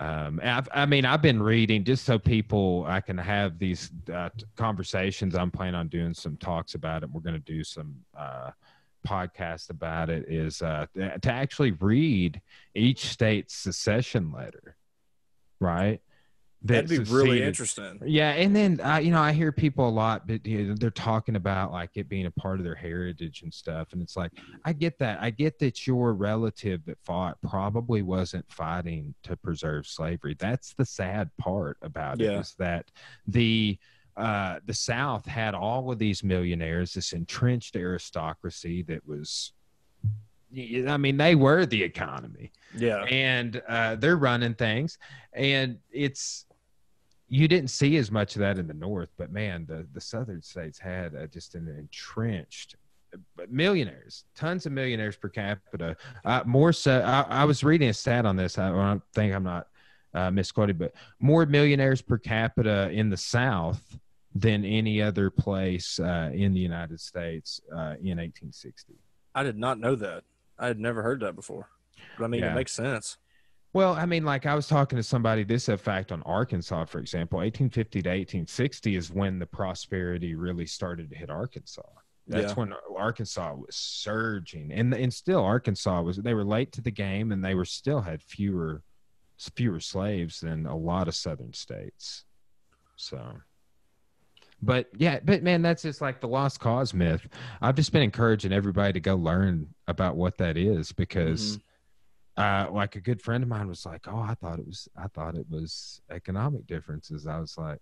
[0.00, 4.28] Um, I've, I mean, I've been reading just so people I can have these uh,
[4.56, 5.34] conversations.
[5.34, 7.10] I'm planning on doing some talks about it.
[7.10, 8.50] We're going to do some uh,
[9.06, 10.26] podcast about it.
[10.28, 12.40] Is uh, to actually read
[12.74, 14.76] each state's secession letter,
[15.58, 16.00] right?
[16.62, 18.00] That'd that be really interesting.
[18.04, 20.90] Yeah, and then uh, you know I hear people a lot, but you know, they're
[20.90, 24.32] talking about like it being a part of their heritage and stuff, and it's like
[24.64, 25.18] I get that.
[25.22, 30.34] I get that your relative that fought probably wasn't fighting to preserve slavery.
[30.36, 32.40] That's the sad part about it Yeah.
[32.40, 32.90] is that
[33.28, 33.78] the
[34.16, 39.52] uh, the South had all of these millionaires, this entrenched aristocracy that was.
[40.88, 43.02] I mean, they were the economy Yeah.
[43.04, 44.96] and uh, they're running things
[45.34, 46.46] and it's
[47.28, 50.42] you didn't see as much of that in the north but man the, the southern
[50.42, 52.76] states had uh, just an entrenched
[53.48, 58.26] millionaires tons of millionaires per capita uh, more so I, I was reading a stat
[58.26, 59.68] on this i, I think i'm not
[60.14, 63.98] uh, misquoted but more millionaires per capita in the south
[64.34, 68.94] than any other place uh, in the united states uh, in 1860
[69.34, 70.24] I did not know that.
[70.58, 71.68] I had never heard that before.
[72.16, 72.50] But I mean, Yeah.
[72.50, 73.18] it makes sense.
[73.72, 77.38] Well, I mean, like I was talking to somebody, this effect on Arkansas, for example,
[77.38, 81.82] 1850 to 1860 is when the prosperity really started to hit Arkansas.
[82.26, 82.54] That's Yeah.
[82.54, 86.18] when Arkansas was surging, and and still Arkansas was.
[86.18, 88.82] They were late to the game, and they were still had fewer
[89.54, 92.24] fewer slaves than a lot of southern states.
[92.96, 93.40] So,
[94.60, 97.26] but yeah, but man, that's just like the lost cause myth.
[97.62, 101.67] I've just been encouraging everybody to go learn about what that is because mm-hmm.
[102.38, 105.08] Uh, like a good friend of mine was like, "Oh, I thought it was, I
[105.08, 107.80] thought it was economic differences." I was like,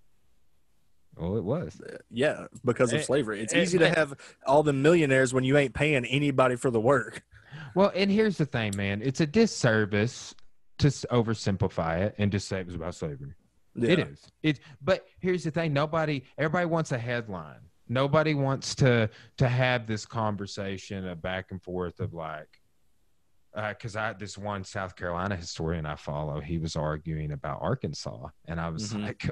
[1.16, 1.80] Well, it was.
[2.11, 3.40] Yeah, because of Eh, slavery.
[3.40, 4.14] It's eh, easy to but- have
[4.46, 7.22] all the millionaires when you ain't paying anybody for the work.
[7.74, 9.00] Well, and here's the thing, man.
[9.02, 10.34] It's a disservice
[10.78, 13.34] to oversimplify it and just say it was about slavery.
[13.80, 14.30] It is.
[14.42, 14.61] It.
[14.82, 17.61] But here's the thing: nobody, everybody wants a headline.
[17.88, 22.61] Nobody wants to to have this conversation, a back and forth of like,
[23.57, 28.28] because I had this one South Carolina historian I follow, he was arguing about Arkansas,
[28.46, 29.02] and I was Mhm.
[29.02, 29.30] like,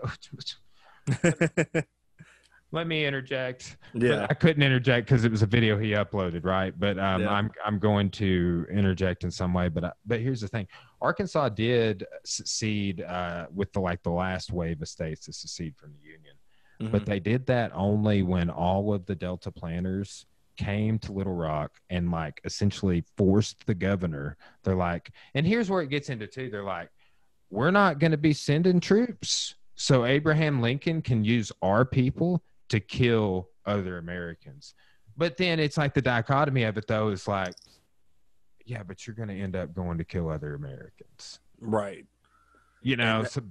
[2.73, 3.77] let me interject.
[3.93, 4.27] But yeah.
[4.31, 6.73] I couldn't interject because it was a video he uploaded, right?
[6.79, 7.31] But um, Yeah.
[7.31, 9.69] I'm I'm going to interject in some way.
[9.69, 10.67] But I, but here's the thing:
[11.01, 15.93] Arkansas did secede uh, with the like the last wave of states to secede from
[15.93, 16.35] the Union,
[16.81, 17.07] but Mhm.
[17.07, 20.27] they did that only when all of the Delta planters
[20.57, 24.37] came to Little Rock and like essentially forced the governor.
[24.63, 26.51] They're like, and here's where it gets into too.
[26.51, 26.91] They're like,
[27.51, 32.81] we're not going to be sending troops, so Abraham Lincoln can use our people to
[32.81, 34.75] kill other Americans.
[35.17, 37.55] But then it's like the dichotomy of it though is like,
[38.67, 42.05] yeah, but you're going to end up going to kill other Americans right.
[42.83, 43.43] you know And- so,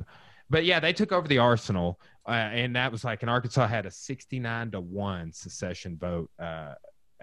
[0.50, 3.86] but yeah they took over the arsenal uh, and that was like and arkansas had
[3.86, 6.74] a 69 to 1 secession vote uh,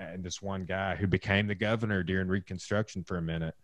[0.00, 3.54] and this one guy who became the governor during reconstruction for a minute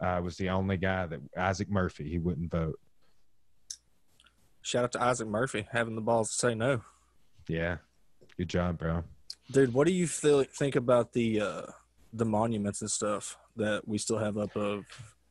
[0.00, 2.78] uh, was the only guy that isaac murphy he wouldn't vote
[4.62, 6.82] Shout out to Isaac Murphy having the balls to say no.
[7.48, 7.78] yeah
[8.36, 9.04] good job bro
[9.52, 11.62] Dude, what do you feel, think about the uh,
[12.12, 14.84] the monuments and stuff that we still have up of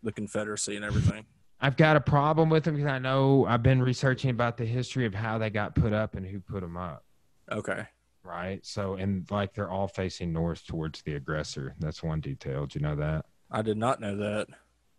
[0.04, 1.26] the Confederacy and everything?
[1.62, 5.06] i've got a problem with them because i know i've been researching about the history
[5.06, 7.04] of how they got put up and who put them up
[7.52, 7.84] Okay.
[8.30, 12.78] Right so and like they're all facing north towards the aggressor that's one detail do
[12.80, 14.48] you know that I did not know that.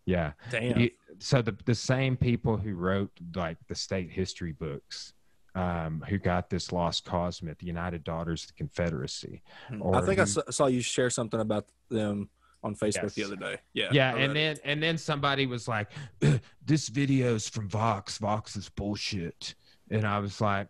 [0.05, 0.77] yeah Damn.
[0.79, 5.13] You- so the the same people who wrote like the state history books,
[5.55, 9.43] um, who got this lost cause myth, the United Daughters of the Confederacy.
[9.69, 12.29] I think I who- saw, saw you share something about them
[12.63, 13.57] on Facebook the other day.
[13.73, 13.89] Yeah.
[13.91, 14.61] Yeah, and then it.
[14.65, 15.89] and then somebody was like,
[16.65, 18.17] "This video's from Vox.
[18.17, 19.55] Vox is bullshit,"
[19.89, 20.67] and I was like.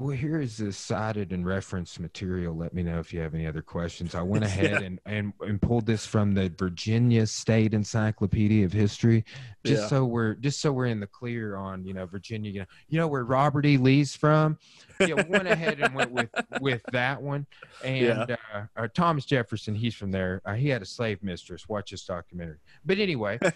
[0.00, 2.56] Well, here is this cited and referenced material.
[2.56, 4.14] Let me know if you have any other questions.
[4.14, 4.80] I went ahead Yeah.
[4.80, 9.26] and, and, and pulled this from the Virginia State Encyclopedia of History,
[9.62, 9.88] just Yeah.
[9.88, 12.50] so we're just so we're in the clear on you know Virginia.
[12.50, 13.76] You know, you know where Robert E.
[13.76, 14.56] Lee's from.
[15.00, 16.30] Yeah, went ahead and went with
[16.62, 17.46] with that one.
[17.84, 18.36] And uh,
[18.76, 20.40] uh, Thomas Jefferson, he's from there.
[20.46, 21.68] Uh, he had a slave mistress.
[21.68, 22.58] Watch this documentary.
[22.86, 23.38] But anyway,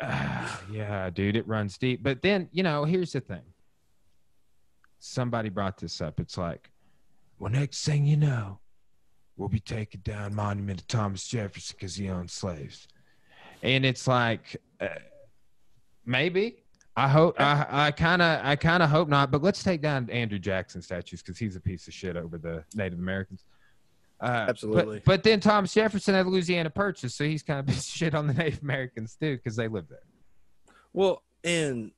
[0.00, 2.02] Ah, yeah, dude, it runs deep.
[2.02, 3.42] But then, you know, here's the thing.
[5.06, 6.18] Somebody brought this up.
[6.18, 6.70] It's like,
[7.38, 8.58] well, next thing you know,
[9.36, 12.88] we'll be taking down monument to Thomas Jefferson because he owned slaves.
[13.62, 14.88] And it's like, uh,
[16.06, 16.56] maybe.
[16.96, 17.38] I hope.
[17.38, 18.40] I, I kind of.
[18.44, 19.30] I kind of hope not.
[19.30, 22.64] But let's take down Andrew Jackson statues because he's a piece of shit over the
[22.74, 23.44] Native Americans.
[24.20, 24.98] Uh, Absolutely.
[25.00, 28.14] But, but then Thomas Jefferson had Louisiana Purchase, so he's kind of piece of shit
[28.14, 29.98] on the Native Americans too because they live there.
[30.94, 31.90] Well, and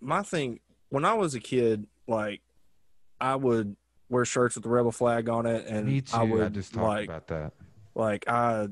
[0.00, 0.60] my thing
[0.90, 2.42] when I was a kid, like
[3.20, 3.76] I would
[4.08, 6.16] wear shirts with the rebel flag on it, and Me too.
[6.16, 7.52] I I, would just talked like about that.
[7.94, 8.68] like I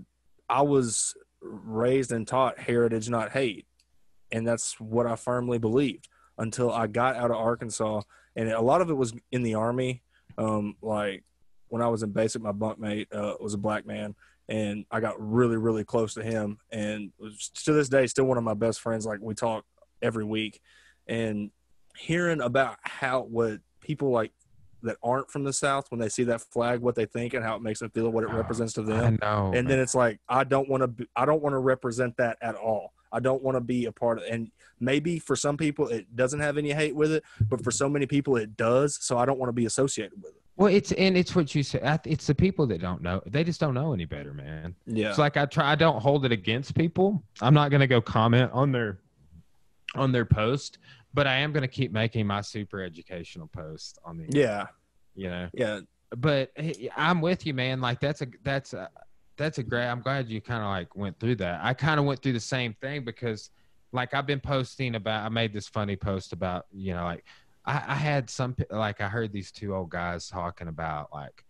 [0.49, 3.67] I was raised and taught heritage, not hate,
[4.33, 8.03] and that's what I firmly believed until I got out of Arkansas,
[8.37, 10.03] and a lot of it was in the army.
[10.37, 11.25] Um, like
[11.69, 14.15] when I was in basic, my bunkmate uh, was a black man,
[14.49, 18.39] and I got really, really close to him, and was to this day still one
[18.39, 19.07] of my best friends.
[19.07, 19.65] Like we talk
[20.03, 20.61] every week,
[21.07, 21.51] and
[21.99, 24.33] hearing about how what people like
[24.83, 27.57] that aren't from the South when they see that flag, what they think and how
[27.57, 29.47] it makes them feel, what it Oh, represents to I them, know.
[29.47, 29.65] and man.
[29.67, 32.93] then it's like I don't want to, I don't want to represent that at all.
[33.11, 36.41] I don't want to be a part of, and maybe for some people it doesn't
[36.41, 38.99] have any hate with it, but for so many people it does.
[39.01, 40.43] So I don't want to be associated with it.
[40.57, 41.81] well, it's and it's what you said.
[42.05, 43.21] Th- It's the people that don't know.
[43.27, 44.75] They just don't know any better, man.
[44.87, 45.73] Yeah, It's like I try.
[45.73, 47.21] I don't hold it against people.
[47.41, 48.99] I'm not gonna go comment on their
[49.95, 50.77] on their post,
[51.15, 54.27] but I am gonna keep making my super educational post on the.
[54.31, 54.67] yeah,
[55.15, 55.49] You know.
[55.53, 55.81] yeah.
[56.17, 57.81] but hey, I'm with you, man.
[57.81, 58.89] Like that's a that's a
[59.37, 59.87] that's a great.
[59.87, 61.61] I'm glad you kind of like went through that.
[61.63, 63.51] I kind of went through the same thing because,
[63.93, 65.25] like, I've been posting about.
[65.25, 67.25] I made this funny post about you know like
[67.65, 71.45] I, I had some like I heard these two old guys talking about like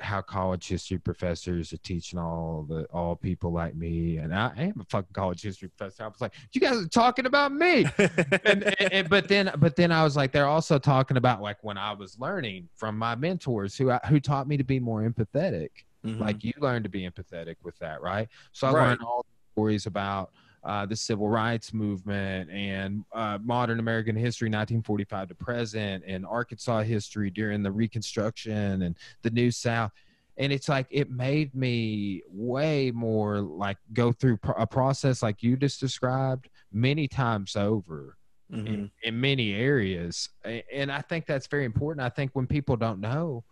[0.00, 4.62] how college history professors are teaching all the all people like me, and I I
[4.64, 6.04] am a fucking college history professor.
[6.04, 9.76] I was like, you guys are talking about me and, and- and- but then but
[9.76, 13.14] then I was like they're also talking about like when I was learning from my
[13.14, 15.70] mentors who I- who taught me to be more empathetic
[16.06, 16.20] Mhm.
[16.20, 18.88] like you learned to be empathetic with that right so I Right.
[18.90, 20.30] learned all the stories about
[20.64, 26.82] uh, the civil rights movement and uh, modern American history, 1945 to present, and Arkansas
[26.82, 29.92] history during the Reconstruction and the New South.
[30.36, 35.56] And it's like it made me way more like go through a process like you
[35.56, 38.16] just described many times over
[38.52, 38.66] mm-hmm.
[38.66, 40.28] in, in many areas.
[40.44, 42.04] And I think that's very important.
[42.04, 43.44] I think when people don't know,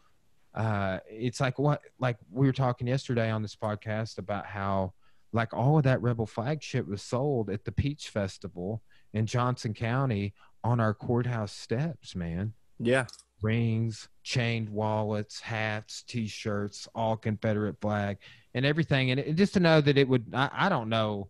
[0.54, 4.94] uh, it's like what like we were talking yesterday on this podcast about how
[5.36, 8.82] like all of that rebel flagship was sold at the peach festival
[9.12, 10.34] in johnson county
[10.66, 12.52] on our courthouse steps man.
[12.78, 13.06] Yeah.
[13.40, 18.18] Rings chained wallets hats t-shirts all confederate flag
[18.54, 19.10] and everything.
[19.12, 21.28] And it, just to know that it would I, I don't know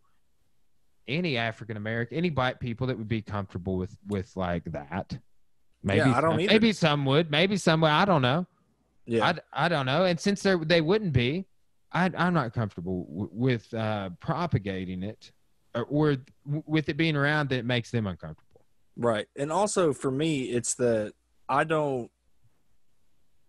[1.09, 5.19] any african american any black people that would be comfortable with with like that.
[5.83, 8.47] Maybe yeah, I don't some, maybe some would maybe some would i don't know.
[9.05, 10.05] Yeah, I, I don't know.
[10.05, 11.47] And since they wouldn't be,
[11.93, 15.33] I, I'm not comfortable w- with uh, propagating it,
[15.75, 18.65] or, or with it being around that makes them uncomfortable.
[18.97, 21.13] Right, and also for me, it's that
[21.49, 22.11] I don't,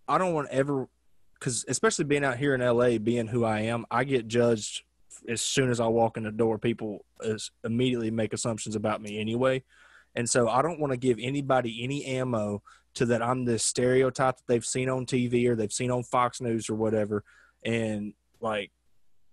[0.06, 0.88] I don't want ever,
[1.34, 4.82] because especially being out here in LA, being who I am, I get judged
[5.28, 6.58] as soon as I walk in the door.
[6.58, 9.64] People is immediately make assumptions about me anyway,
[10.14, 12.62] and so I don't want to give anybody any ammo
[12.94, 16.40] to that I'm this stereotype that they've seen on TV or they've seen on Fox
[16.40, 17.22] News or whatever.
[17.64, 18.70] And like,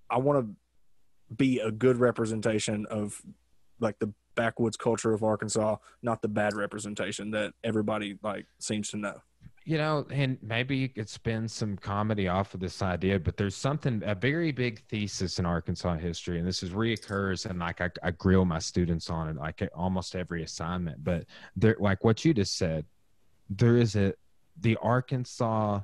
[0.10, 3.22] I want to be a good representation of
[3.80, 8.98] like the backwoods culture of Arkansas, not the bad representation that everybody like seems to
[8.98, 9.22] know.
[9.68, 13.56] You know, and maybe you could spin some comedy off of this idea, but there's
[13.56, 17.90] something a very big thesis in Arkansas history, and this is reoccurs, and like I,
[18.04, 21.04] I grill my students on it like almost every assignment.
[21.04, 21.26] But
[21.56, 22.86] they're like what you just said,
[23.50, 24.14] there is a
[24.62, 25.80] the Arkansas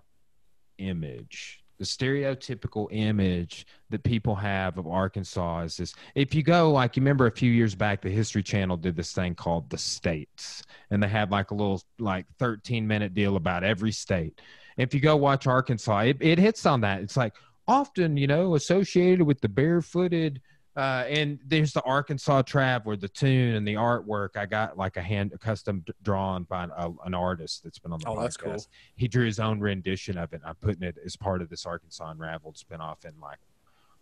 [0.78, 5.96] image, the stereotypical image that people have of Arkansas is this.
[6.14, 9.14] If you go, like, you remember a few years back, the History Channel did this
[9.14, 10.62] thing called The States,
[10.92, 14.42] and they had like a little, like, 13 minute deal about every state.
[14.78, 17.02] If you go watch Arkansas, it, it hits on that.
[17.02, 17.34] It's like
[17.68, 20.40] often, you know, associated with the barefooted,
[20.76, 24.38] uh, and there's the Arkansas Traveler, the tune and the artwork.
[24.38, 27.92] I got like a hand a custom drawn by an, a, an artist that's been
[27.92, 28.22] on the oh, podcast.
[28.22, 28.66] That's cool.
[28.96, 30.42] He drew his own rendition of it.
[30.46, 33.40] I'm putting it as part of this Arkansas Unraveled spinoff in like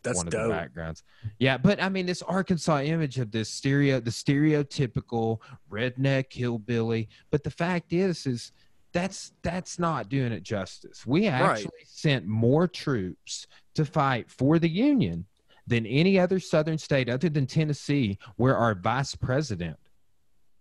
[0.04, 0.42] that's one dope.
[0.42, 1.04] of the backgrounds.
[1.40, 5.40] Yeah, but I mean this Arkansas image of this stereo the stereotypical
[5.72, 7.10] redneck hillbilly.
[7.32, 8.52] But the fact is is
[8.94, 11.06] that's that's not doing it justice.
[11.06, 11.88] We actually right.
[11.88, 15.26] sent more troops to fight for the Union
[15.70, 19.78] than any other southern state other than Tennessee, where our vice president,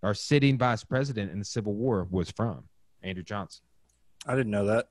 [0.02, 2.64] our sitting vice president in the Civil War was from,
[3.02, 3.62] Andrew Johnson.
[4.26, 4.90] I didn't know that.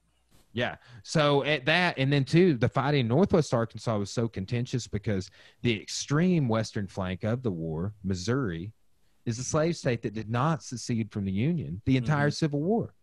[0.54, 0.78] Yeah.
[1.04, 5.30] So at that, and then too, the fighting in Northwest Arkansas was so contentious because
[5.62, 8.72] the extreme western flank of the war, Missouri,
[9.26, 12.34] is a slave state that did not secede from the Union the entire mm-hmm.
[12.34, 12.96] Civil War.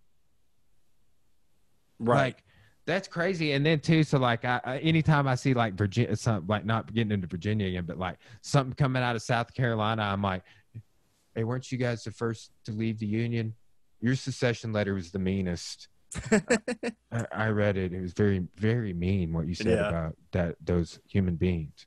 [2.00, 2.16] Right.
[2.16, 2.44] Like,
[2.86, 3.52] that's crazy.
[3.52, 7.12] And then too, so like, I, anytime I see like Virginia, something like not getting
[7.12, 10.42] into Virginia again, but like something coming out of South Carolina, I'm like,
[11.34, 13.54] hey, weren't you guys the first to leave the Union?
[14.00, 15.88] Your secession letter was the meanest.
[16.30, 17.92] I, I, read it.
[17.92, 19.88] It was very, very mean what you said yeah.
[19.88, 21.86] about that those human beings.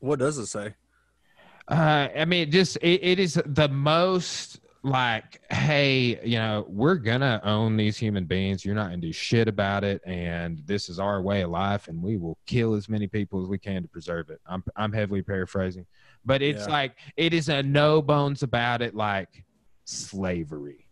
[0.00, 0.74] What does it say?
[1.68, 7.40] Uh, I mean, just it, it is the most like, hey, you know, we're gonna
[7.42, 8.64] own these human beings.
[8.64, 12.02] You're not gonna do shit about it, and this is our way of life, and
[12.02, 14.40] we will kill as many people as we can to preserve it.
[14.46, 15.86] I'm I'm heavily paraphrasing,
[16.26, 16.72] but it's yeah.
[16.72, 19.44] like it is a no bones about it, like
[19.86, 20.86] slavery.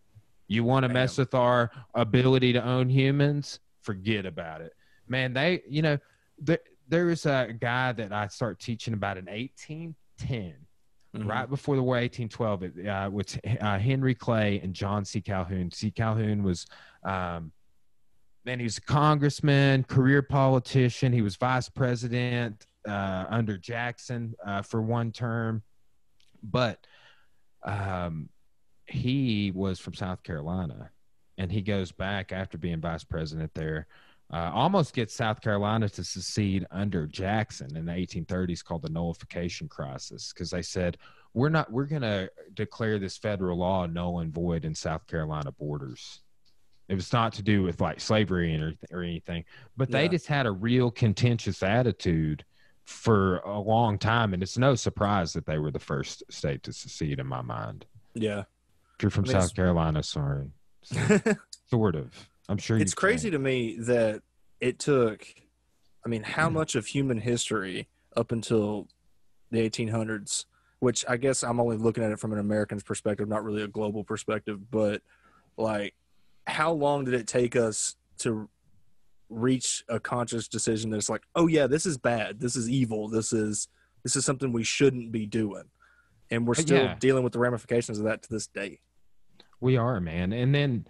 [0.49, 3.61] You want to mess with our ability to own humans?
[3.83, 4.73] Forget about it,
[5.07, 5.35] man.
[5.35, 5.99] They, you know,
[6.39, 10.55] there there is a guy that I start teaching about in 1810
[11.17, 11.29] mm-hmm.
[11.29, 15.21] right before the war, 1812, uh, with uh, Henry Clay and John C.
[15.21, 15.71] Calhoun.
[15.71, 15.91] C.
[15.91, 16.67] Calhoun was,
[17.05, 17.53] um,
[18.45, 21.13] man, he was a congressman, career politician.
[21.13, 25.63] He was vice president uh, under Jackson uh, for one term,
[26.43, 26.87] but
[27.63, 28.29] um,
[28.87, 30.91] he was from South Carolina,
[31.39, 33.87] and he goes back after being vice president there
[34.33, 39.69] uh, almost gets South Carolina to secede under Jackson in the 1830s, called the Nullification
[39.69, 40.97] Crisis, because they said
[41.35, 45.53] we're not we're going to declare this federal law null and void in South Carolina
[45.53, 46.21] borders.
[46.89, 49.45] It was not to do with like slavery or, or anything,
[49.77, 50.09] but they yeah.
[50.09, 52.45] just had a real contentious attitude
[52.85, 56.73] for a long time, and it's no surprise that they were the first state to
[56.73, 57.85] secede in my mind.
[58.15, 60.51] Yeah, if you're from South Carolina, sorry,
[61.71, 62.29] sort of.
[62.49, 64.23] I'm sure it's crazy to me that
[64.61, 65.27] it took.
[66.05, 66.55] I mean, how mm.
[66.55, 68.89] much of human history up until
[69.51, 70.47] the 1800s,
[70.81, 73.69] which I guess I'm only looking at it from an American's perspective, not really a
[73.69, 74.71] global perspective.
[74.71, 75.03] But
[75.57, 75.95] like,
[76.47, 78.49] how long did it take us to
[79.29, 83.33] reach a conscious decision that's like, oh yeah, this is bad, this is evil, this
[83.33, 83.69] is
[84.03, 85.65] this is something we shouldn't be doing,
[86.31, 86.97] and we're still Yeah.
[86.99, 88.81] dealing with the ramifications of that to this day.
[89.61, 90.33] We are, man.
[90.33, 90.87] And then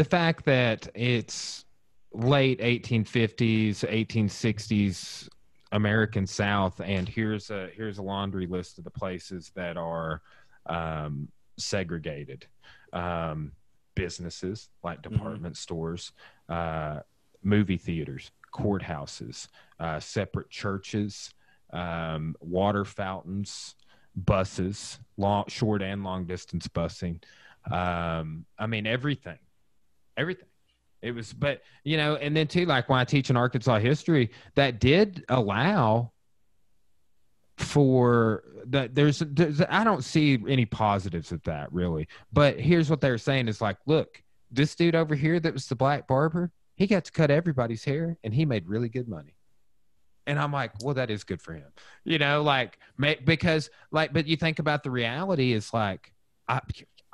[0.00, 1.66] the fact that it's
[2.14, 5.28] late 1850s, 1860s
[5.72, 10.22] American South, and here's a here's a laundry list of the places that are
[10.64, 11.28] um,
[11.58, 12.46] segregated.
[12.94, 13.52] Um,
[13.94, 16.12] businesses like department stores,
[16.48, 17.00] uh,
[17.42, 19.48] movie theaters, courthouses,
[19.80, 21.34] uh, separate churches,
[21.74, 23.74] um, water fountains,
[24.16, 27.22] buses, long, short and long distance busing.
[27.70, 29.38] Um, I mean everything,
[30.20, 30.46] everything.
[31.02, 34.30] It was, but you know, and then too, like when I teach in Arkansas history,
[34.54, 36.12] that did allow
[37.56, 38.94] for that.
[38.94, 42.06] There's, there's, I don't see any positives of that really.
[42.32, 45.76] But here's what they're saying is like, look, this dude over here that was the
[45.76, 49.34] black barber, he got to cut everybody's hair, and he made really good money.
[50.26, 51.72] And I'm like, well, that is good for him,
[52.04, 56.12] you know, like because like, but you think about the reality is like,
[56.46, 56.60] I,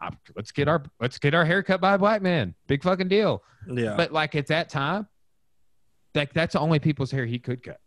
[0.01, 3.09] I, let's get our let's get our hair cut by a black man, big fucking
[3.09, 3.43] deal.
[3.67, 5.09] Yeah, But like at that time,
[6.15, 7.81] like that's the only people's hair he could cut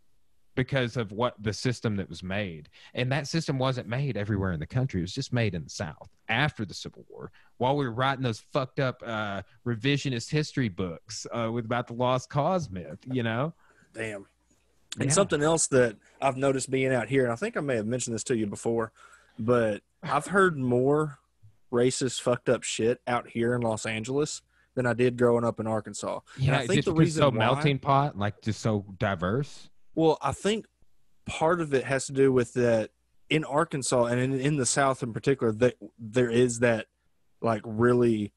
[0.56, 2.68] because of what the system that was made.
[2.94, 5.00] And that system wasn't made everywhere in the country.
[5.00, 8.22] It was just made in the South after the Civil War, while we were writing
[8.24, 12.98] those fucked up uh, revisionist history books uh, with about the lost cause myth.
[13.10, 13.54] You know?
[13.94, 14.26] damn.
[14.98, 15.12] And Yeah.
[15.12, 18.12] something else that I've noticed being out here, and I think I may have mentioned
[18.12, 18.90] this to you before,
[19.38, 21.20] but I've heard more
[21.72, 24.42] racist, fucked up shit out here in Los Angeles
[24.74, 26.20] than I did growing up in Arkansas.
[26.36, 29.68] And Yeah, I think the reason so why- melting pot, like just so diverse.
[29.94, 30.66] Well, I think
[31.26, 32.90] part of it has to do with that
[33.28, 36.86] in Arkansas and in, in the South in particular, that there is that
[37.40, 38.32] like really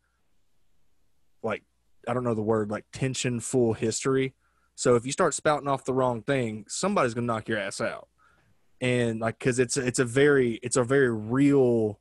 [1.41, 1.63] like
[2.07, 4.33] I don't know the word like tension full history.
[4.75, 8.07] So if you start spouting off the wrong thing, somebody's gonna knock your ass out.
[8.81, 11.99] And like because it's it's a very it's a very real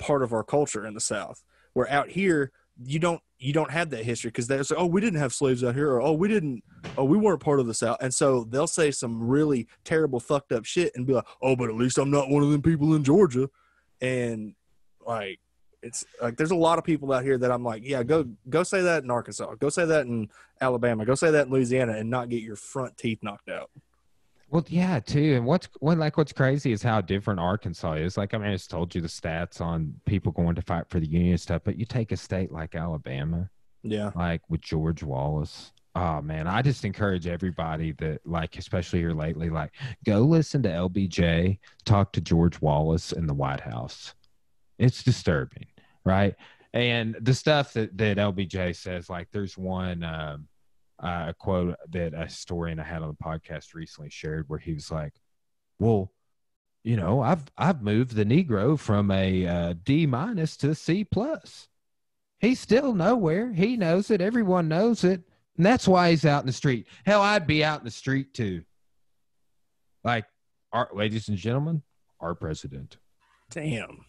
[0.00, 1.44] part of our culture in the South.
[1.74, 2.50] Where out here
[2.82, 5.62] you don't you don't have that history because they say, oh, we didn't have slaves
[5.62, 6.64] out here, or oh, we didn't
[6.98, 7.98] oh, we weren't part of the South.
[8.00, 11.68] And so they'll say some really terrible, fucked up shit and be like, oh, but
[11.68, 13.48] at least I'm not one of them people in Georgia.
[14.00, 14.54] And
[15.06, 15.40] like,
[15.82, 18.62] it's like there's a lot of people out here that I'm like, yeah, go go
[18.62, 20.28] say that in Arkansas, go say that in
[20.60, 23.70] Alabama, go say that in Louisiana, and not get your front teeth knocked out.
[24.50, 25.34] Well, yeah, too.
[25.36, 28.16] And what's what like what's crazy is how different Arkansas is.
[28.16, 30.98] Like, I mean, I just told you the stats on people going to fight for
[30.98, 33.48] the union stuff, but you take a state like Alabama,
[33.82, 35.72] Yeah, like with George Wallace.
[35.94, 39.72] Oh man, I just encourage everybody that like, especially here lately, like,
[40.04, 44.14] go listen to LBJ talk to George Wallace in the White House.
[44.78, 45.66] It's disturbing,
[46.04, 46.34] right?
[46.72, 50.04] And the stuff that that LBJ says, like, there's one.
[50.04, 50.48] Um,
[51.02, 54.74] uh, a quote that a historian I had on the podcast recently shared where he
[54.74, 55.14] was like,
[55.78, 56.12] "Well,
[56.82, 61.68] you know, I've I've moved the Negro from a uh, D minus to C plus.
[62.38, 63.52] He's still nowhere.
[63.52, 64.20] He knows it.
[64.20, 65.22] Everyone knows it,
[65.56, 66.86] and that's why he's out in the street.
[67.04, 68.62] Hell, I'd be out in the street too.
[70.02, 70.24] Like,
[70.72, 71.82] our ladies and gentlemen,
[72.18, 72.96] our president.
[73.50, 74.04] damn.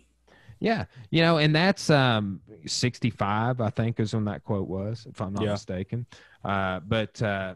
[0.61, 5.19] Yeah, you know, and that's um 65, I think, is when that quote was, if
[5.19, 5.53] I'm not Yeah.
[5.53, 6.05] mistaken.
[6.45, 7.55] Uh, but uh,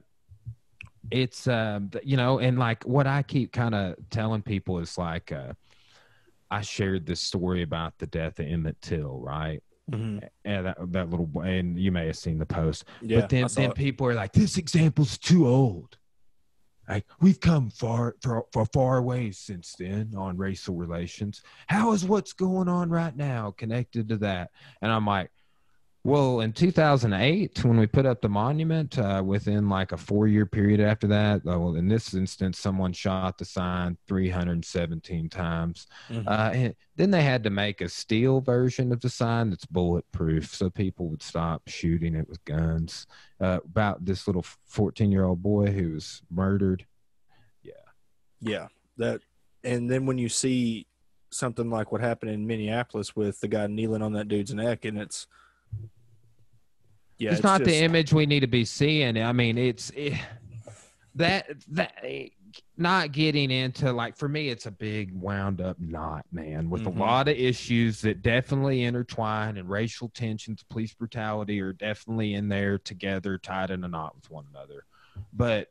[1.12, 5.32] it's um, you know, and like what I keep kind of telling people is like,
[5.32, 5.53] uh,
[6.49, 9.62] I shared this story about the death of Emmett Till, right?
[9.91, 10.28] Mhm.
[10.43, 13.47] And that that little boy, and you may have seen the post, Yeah, but then
[13.56, 13.76] then it.
[13.76, 15.97] people are like, this example's too old.
[16.88, 21.42] Like we've come far far far, far away since then on racial relations.
[21.68, 24.52] How is what's going on right now connected to that?
[24.82, 25.32] And I'm like,
[26.06, 30.45] well, in 2008, when we put up the monument, uh, within like a four year
[30.45, 35.88] period after that, uh, well, in this instance, someone shot the sign 317 times.
[36.10, 36.28] Mhm.
[36.28, 40.53] Uh, and then they had to make a steel version of the sign that's bulletproof
[40.53, 43.08] so people would stop shooting it with guns.
[43.39, 46.86] Uh, about this little 14 year old boy who was murdered.
[47.64, 47.74] Yeah.
[48.41, 49.22] Yeah, that,
[49.64, 50.86] and then when you see
[51.32, 54.99] something like what happened in Minneapolis with the guy kneeling on that dude's neck, and
[54.99, 55.26] it's
[57.18, 59.22] yeah, it's, not the image we need to be seeing.
[59.22, 60.13] I mean, it's it,
[61.16, 62.03] that that
[62.78, 66.95] not getting into like for me, it's a big wound up knot, man, with Mhm.
[66.95, 72.49] a lot of issues that definitely intertwine and racial tensions, police brutality are definitely in
[72.49, 74.86] there together, tied in a knot with one another.
[75.34, 75.70] But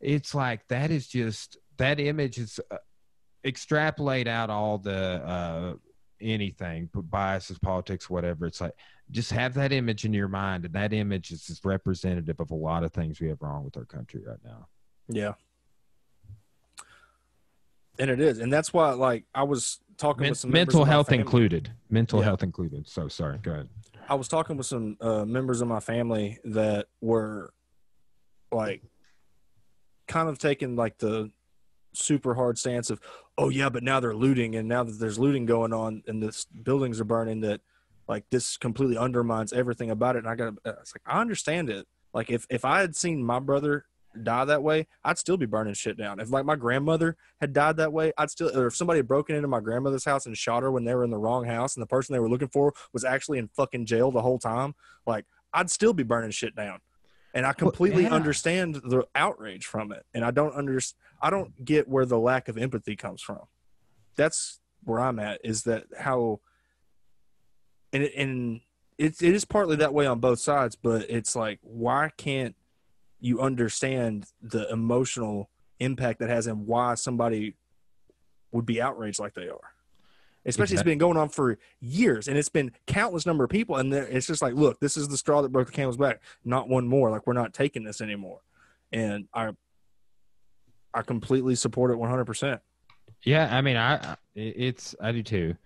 [0.00, 2.60] it's like that is just that image is.
[2.70, 2.78] Uh,
[3.44, 4.92] extrapolate out all the
[5.24, 5.74] uh,
[6.20, 8.46] anything, biases, politics, whatever.
[8.46, 8.74] It's like
[9.10, 12.54] just have that image in your mind, and that image is just representative of a
[12.54, 14.68] lot of things we have wrong with our country right now.
[15.08, 15.32] Yeah.
[17.98, 21.10] And it is, and that's why, like, I was talking Men- with some mental health
[21.10, 21.72] included.
[21.90, 22.26] Mental Yeah.
[22.26, 22.86] health included.
[22.86, 23.38] So sorry.
[23.38, 23.68] Go ahead.
[24.08, 27.52] I was talking with some uh, members of my family that were
[28.52, 28.82] like
[30.06, 31.30] kind of taking like the
[31.92, 33.00] super hard stance of,
[33.36, 36.44] oh yeah, but now they're looting, and now that there's looting going on and the
[36.62, 37.60] buildings are burning, that
[38.08, 40.20] like this completely undermines everything about it.
[40.20, 41.86] And I got, uh, it's like I understand it.
[42.14, 43.84] Like if if I had seen my brother
[44.22, 46.18] die that way, I'd still be burning shit down.
[46.18, 49.36] If like my grandmother had died that way, I'd still, or if somebody had broken
[49.36, 51.82] into my grandmother's house and shot her when they were in the wrong house, and
[51.82, 54.74] the person they were looking for was actually in fucking jail the whole time,
[55.06, 56.80] like I'd still be burning shit down.
[57.34, 58.14] And I completely yeah.
[58.14, 60.80] understand the outrage from it, and I don't under,
[61.20, 63.42] I don't get where the lack of empathy comes from.
[64.16, 65.40] That's where I'm at.
[65.44, 66.40] Is that how?
[67.92, 68.60] And it, and
[68.98, 72.54] it, it is partly that way on both sides, but it's like why can't
[73.20, 77.54] you understand the emotional impact that has and why somebody
[78.52, 79.72] would be outraged like they are.
[80.46, 83.92] Especially it's been going on for years and it's been countless number of people and
[83.92, 86.86] it's just like look this is the straw that broke the camel's back not one
[86.88, 88.40] more like we're not taking this anymore
[88.92, 89.50] and I
[90.94, 92.60] I completely support it 100%.
[93.24, 95.56] Yeah, I mean, I- it's I do too,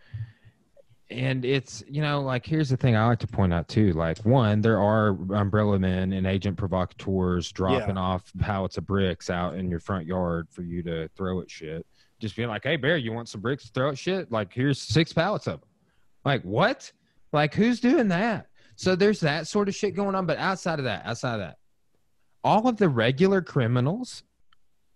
[1.13, 3.93] and it's you know like here's the thing I like to point out too.
[3.93, 9.55] Like one, there are umbrella men and agent provocateurs dropping off pallets of bricks out
[9.55, 11.87] in your front yard for you to throw at shit.
[12.19, 14.33] Just being like, hey bear, you want some bricks to throw at shit?
[14.33, 15.69] Like here's six pallets of them.
[16.25, 16.91] Like what?
[17.33, 18.47] Like who's doing that?
[18.77, 20.27] So there's that sort of shit going on.
[20.27, 21.59] But outside of that, outside of that,
[22.45, 24.23] all of the regular criminals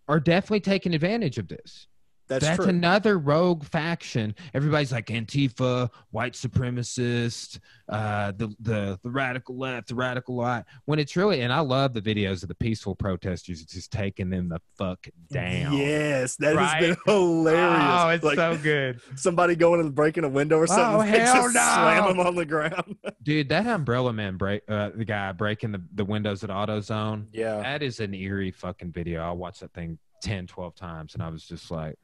[0.08, 1.88] are definitely taking advantage of this.
[2.28, 2.66] That's, That's true.
[2.68, 4.34] another rogue faction.
[4.52, 10.64] Everybody's like Antifa, white supremacist, uh, the the the radical left, the radical right.
[10.86, 14.30] When it's really, and I love the videos of the peaceful protesters it's just taking
[14.30, 15.72] them the fuck down.
[15.76, 16.66] Yes, that Right?
[16.82, 17.88] has been hilarious.
[17.88, 20.86] Oh, it's Like, so good, somebody going and breaking a window or something.
[20.96, 21.60] Oh, hell just no.
[21.60, 22.96] slam them on the ground.
[23.22, 23.48] dude.
[23.50, 27.26] That umbrella man break, uh, the guy breaking the, the windows at AutoZone.
[27.32, 27.58] yeah.
[27.62, 29.22] That is an eerie fucking video.
[29.22, 31.96] I watched that thing 10, 12 times, and I was just like,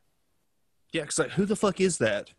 [0.92, 2.30] Yeah, because like, who the fuck is that?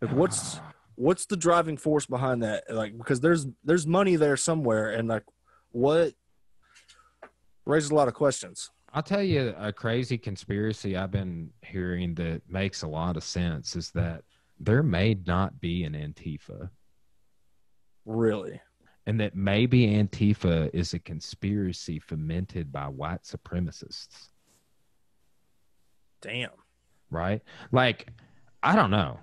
[0.00, 0.60] Like, what's
[0.96, 2.64] what's the driving force behind that?
[2.68, 5.24] Like, because there's there's money there somewhere, and like,
[5.70, 6.12] what
[7.64, 8.70] raises a lot of questions.
[8.92, 13.74] I'll tell you a crazy conspiracy I've been hearing that makes a lot of sense
[13.74, 14.22] is that
[14.60, 16.68] there may not be an Antifa,
[18.04, 18.60] Really?
[19.06, 24.28] and that maybe Antifa is a conspiracy fomented by white supremacists,
[26.20, 26.50] Damn.
[27.12, 27.42] Right?
[27.70, 28.08] Like,
[28.62, 29.18] I don't know.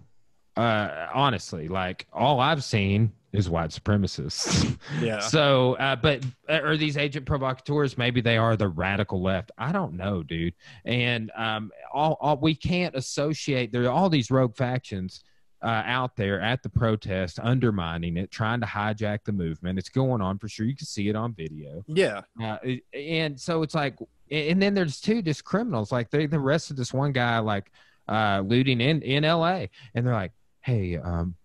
[0.56, 4.76] Uh, honestly, like all I've seen is white supremacists.
[5.02, 5.20] Yeah.
[5.20, 7.98] So, uh, but are these agent provocateurs?
[7.98, 9.52] Maybe they are the radical left.
[9.58, 10.56] I don't know, dude.
[10.84, 13.72] And um, all, all we can't associate.
[13.72, 15.24] There are all these rogue factions
[15.62, 19.78] uh, out there at the protest, undermining it, trying to hijack the movement.
[19.78, 20.66] It's going on for sure.
[20.66, 21.84] You can see it on video.
[21.88, 22.22] Yeah.
[22.42, 22.58] Uh,
[22.94, 23.96] and so it's like,
[24.32, 25.92] and then there's two just criminals.
[25.92, 27.72] Like they the rest of this one guy like
[28.08, 29.70] uh, looting in in L.A.
[29.94, 31.36] and they're like, "Hey, um,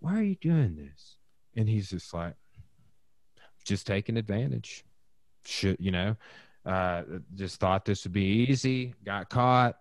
[0.00, 1.16] why are you doing this?"
[1.56, 2.34] And he's just like,
[3.64, 4.84] just taking advantage.
[5.44, 6.16] Should you know?
[6.64, 7.02] Uh,
[7.34, 8.94] just thought this would be easy.
[9.04, 9.78] Got caught.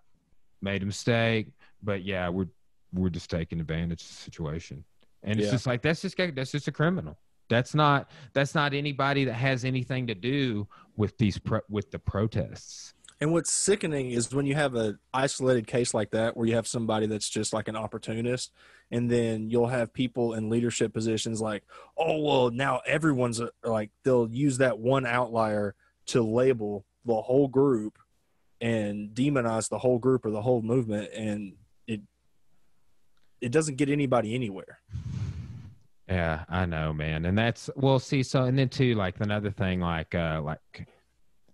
[0.62, 1.52] Made a mistake.
[1.84, 2.48] But yeah, we're
[2.94, 4.84] we're just taking advantage of the situation.
[5.24, 5.52] And it's Yeah.
[5.52, 7.18] just like that's just that's just a criminal.
[7.52, 12.00] That's not that's not anybody that has anything to do with these pro, with the
[12.00, 12.94] protests.
[13.20, 16.66] And what's sickening is when you have an isolated case like that, where you have
[16.66, 18.52] somebody that's just like an opportunist,
[18.90, 21.64] and then you'll have people in leadership positions like,
[21.98, 25.76] oh, well, now everyone's a, like, they'll use that one outlier
[26.08, 28.00] to label the whole group
[28.60, 31.12] and demonize the whole group or the whole movement.
[31.14, 31.54] And
[31.86, 32.02] it,
[33.40, 34.80] it doesn't get anybody anywhere.
[36.12, 37.24] Yeah, I know, man.
[37.24, 40.60] And that's well, see, so and then too, like another thing, like uh like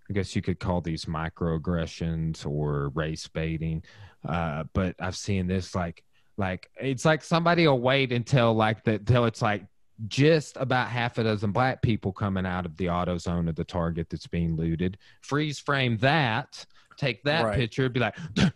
[0.10, 3.84] I guess you could call these microaggressions or race baiting.
[4.28, 6.04] Uh, but I've seen this like
[6.38, 9.66] like it's like somebody will wait until like the till it's like
[10.08, 14.10] just about half a dozen black people coming out of the AutoZone of the target
[14.10, 14.98] that's being looted.
[15.22, 16.66] Freeze frame that,
[16.98, 17.60] take that Right.
[17.60, 18.50] picture, be like, "Yeah,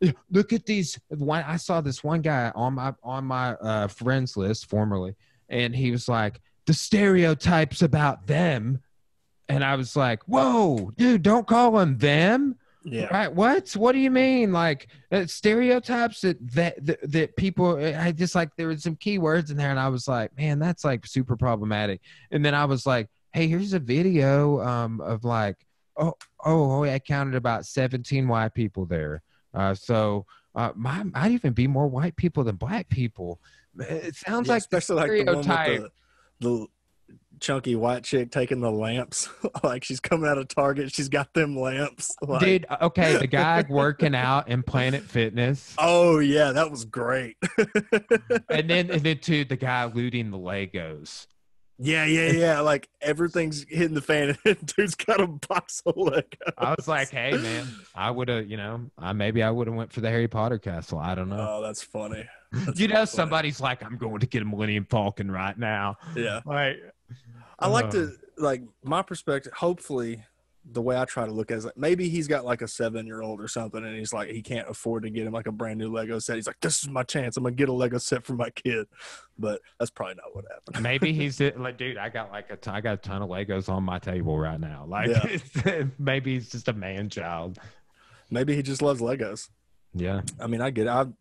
[0.30, 0.98] look at these.
[1.08, 5.14] One, I saw this one guy on my on my uh, friends list formerly,
[5.48, 8.82] and he was like, the stereotypes about them,
[9.48, 12.56] and I was like, whoa, dude, don't call them them.
[12.84, 13.06] Yeah.
[13.06, 13.32] Right?
[13.32, 13.72] What?
[13.72, 14.52] What do you mean?
[14.52, 17.76] Like uh, stereotypes that, that that that people?
[17.76, 20.84] I just like there was some keywords in there, and I was like, man, that's
[20.84, 22.00] like super problematic.
[22.30, 25.56] And then I was like, hey, here's a video um of like,
[25.96, 29.22] oh oh, I counted about seventeen white people there.
[29.54, 33.40] Uh, so uh, might might even be more white people than black people.
[33.78, 35.82] It sounds Yeah, like the especially like the stereotype.
[35.82, 35.92] with
[36.40, 36.66] the, the
[37.40, 39.28] chunky white chick taking the lamps.
[39.62, 42.14] like she's coming out of Target, she's got them lamps.
[42.26, 46.84] Like, Dude, uh, okay, the guy working out in Planet Fitness, Oh yeah, that was
[46.84, 47.36] great.
[48.50, 51.26] and then and then too the guy looting the Legos.
[51.78, 52.60] Yeah, yeah, yeah.
[52.60, 56.24] Like everything's hitting the fan, and dude's got a box of Legos.
[56.58, 59.76] I was like, hey man, I would have, you know, I maybe I would have
[59.76, 60.98] went for the Harry Potter castle.
[60.98, 61.36] I don't know.
[61.58, 62.24] Oh, that's funny.
[62.52, 63.06] That's you know, funny.
[63.06, 65.96] somebody's like, I'm going to get a Millennium Falcon right now.
[66.16, 66.76] Yeah, Like,
[67.58, 67.90] I like Uh.
[67.90, 69.52] to like my perspective.
[69.52, 70.24] Hopefully,
[70.70, 72.68] the way I try to look at it is like maybe he's got like a
[72.68, 75.46] seven year old or something, and he's like he can't afford to get him like
[75.46, 76.36] a brand new Lego set.
[76.36, 77.36] He's like, this is my chance.
[77.36, 78.86] I'm gonna get a Lego set for my kid.
[79.38, 80.82] But that's probably not what happened.
[80.82, 83.68] maybe he's like, dude, I got like a, t- I got a ton of Legos
[83.68, 84.84] on my table right now.
[84.86, 85.24] Like, Yeah.
[85.26, 87.58] it's, maybe he's just a man child.
[88.30, 89.48] Maybe he just loves Legos.
[89.94, 90.22] Yeah.
[90.40, 90.90] I mean, I get it.
[90.90, 91.16] I'm,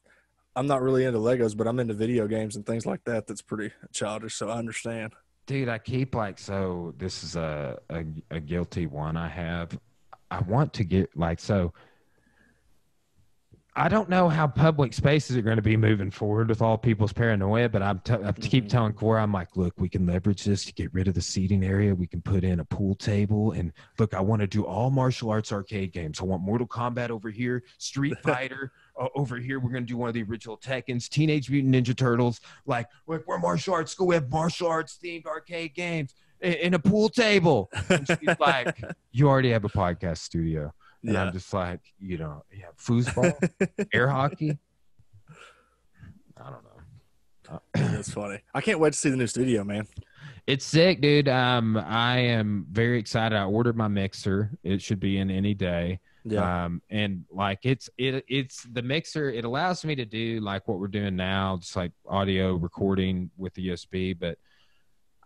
[0.55, 3.27] I'm not really into Legos, but I'm into video games and things like that.
[3.27, 5.13] That's pretty childish, so I understand.
[5.47, 9.77] Dude i keep like so this is a, a a guilty one i have.
[10.29, 11.73] I want to get like so
[13.73, 17.13] i don't know how public spaces are going to be moving forward with all people's
[17.13, 18.69] paranoia but i'm t- i keep Mhm.
[18.69, 21.63] telling Cora, i'm like look we can leverage this to get rid of the seating
[21.63, 21.95] area.
[21.95, 25.29] We can put in a pool table and look i want to do all martial
[25.29, 26.19] arts arcade games.
[26.19, 29.97] I want mortal kombat over here street fighter o- over here we're going to do
[29.97, 34.07] one of the original tekkens teenage mutant ninja turtles like we're, we're martial arts school.
[34.07, 37.69] We have martial arts themed arcade games in, in a pool table.
[37.89, 38.79] And she's like,
[39.11, 40.73] "You already have a podcast studio,"
[41.03, 41.23] and Yeah.
[41.23, 43.33] I'm just like, you know, yeah, foosball,
[43.93, 44.57] air hockey.
[46.39, 47.61] I don't know.
[47.73, 48.39] That's funny.
[48.53, 49.87] I can't wait to see the new studio, man.
[50.45, 51.27] It's sick, dude.
[51.27, 53.35] Um, I am very excited.
[53.35, 54.51] I ordered my mixer.
[54.63, 55.99] It should be in any day.
[56.29, 56.65] Yeah.
[56.65, 59.29] Um, and like it's it it's the mixer.
[59.29, 63.53] It allows me to do like what we're doing now, just like audio recording with
[63.53, 64.17] the USB.
[64.17, 64.37] But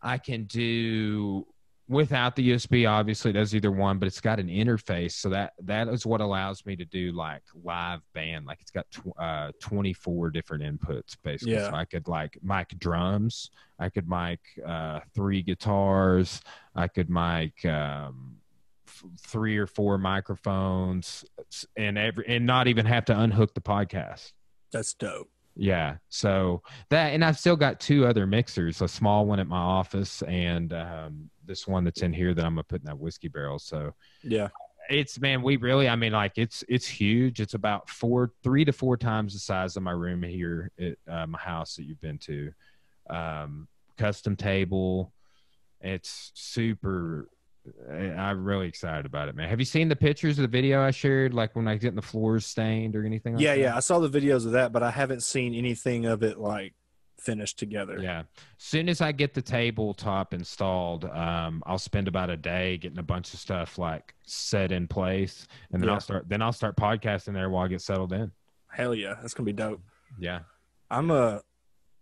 [0.01, 1.45] I can do
[1.87, 2.89] without the USB.
[2.89, 6.21] Obviously, it does either one, but it's got an interface, so that that is what
[6.21, 8.45] allows me to do like live band.
[8.45, 11.55] Like it's got tw- uh, twenty four different inputs basically.
[11.55, 11.69] Yeah.
[11.69, 13.51] So I could like mic drums.
[13.79, 16.41] I could mic uh, three guitars.
[16.75, 18.37] I could mic um,
[19.19, 21.25] three or four microphones,
[21.77, 24.31] and every and not even have to unhook the podcast.
[24.71, 25.29] That's dope.
[25.55, 25.97] Yeah.
[26.09, 30.21] So that, and I've still got two other mixers, a small one at my office
[30.23, 33.59] and um, this one that's in here that I'm gonna put in that whiskey barrel.
[33.59, 33.93] So
[34.23, 34.47] Yeah.
[34.89, 37.41] it's man, we really, I mean, like it's it's huge.
[37.41, 41.27] It's about four, three to four times the size of my room here at uh,
[41.27, 42.53] my house that you've been to.
[43.09, 45.11] Um, custom table.
[45.81, 47.27] It's super.
[47.91, 49.47] I'm really excited about it, man.
[49.49, 51.33] Have you seen the pictures of the video I shared?
[51.33, 53.35] Like when I get the floors stained or anything?
[53.35, 53.59] Like Yeah, that?
[53.61, 53.75] yeah.
[53.75, 56.73] I saw the videos of that, but I haven't seen anything of it like
[57.19, 57.99] finished together.
[58.01, 58.23] Yeah.
[58.57, 63.03] Soon as I get the tabletop installed, um, I'll spend about a day getting a
[63.03, 65.93] bunch of stuff like set in place, and then Yeah.
[65.95, 66.27] I'll start.
[66.27, 68.31] Then I'll start podcasting there while I get settled in.
[68.69, 69.15] Hell yeah.
[69.21, 69.81] That's gonna be dope.
[70.19, 70.39] Yeah.
[70.89, 71.41] I'm a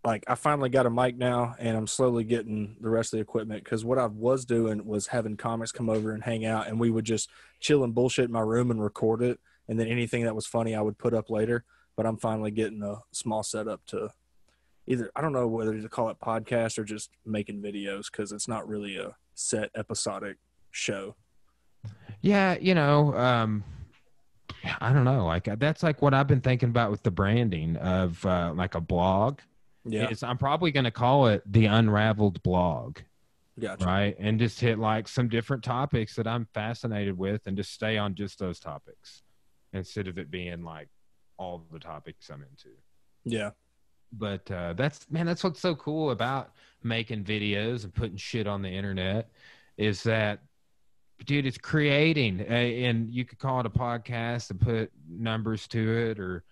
[0.03, 3.21] like I finally got a mic now and I'm slowly getting the rest of the
[3.21, 6.79] equipment because what I was doing was having comics come over and hang out and
[6.79, 7.29] we would just
[7.59, 10.75] chill and bullshit in my room and record it and then anything that was funny
[10.75, 11.65] I would put up later.
[11.97, 14.09] But I'm finally getting a small setup to
[14.87, 18.47] either I don't know whether to call it podcast or just making videos because it's
[18.47, 20.37] not really a set episodic
[20.71, 21.15] show.
[22.21, 22.57] Yeah.
[22.59, 23.13] You know.
[23.15, 23.65] Um,
[24.81, 25.25] I don't know.
[25.25, 28.81] Like that's like what I've been thinking about with the branding of uh, like a
[28.81, 29.39] blog.
[29.85, 32.99] Yeah, Is I'm probably going to call it the Unraveled Blog.
[33.59, 33.85] gotcha.
[33.85, 34.15] right?
[34.19, 38.15] And just hit like some different topics that I'm fascinated with and just stay on
[38.15, 39.23] just those topics
[39.73, 40.89] instead of it being like
[41.37, 42.75] all the topics I'm into.
[43.25, 43.51] Yeah,
[44.11, 46.51] But uh, that's man, that's what's so cool about
[46.83, 49.29] making videos and putting shit on the internet
[49.77, 50.39] is that
[51.25, 56.19] dude, it's creating and you could call it a podcast and put numbers to it
[56.19, 56.43] or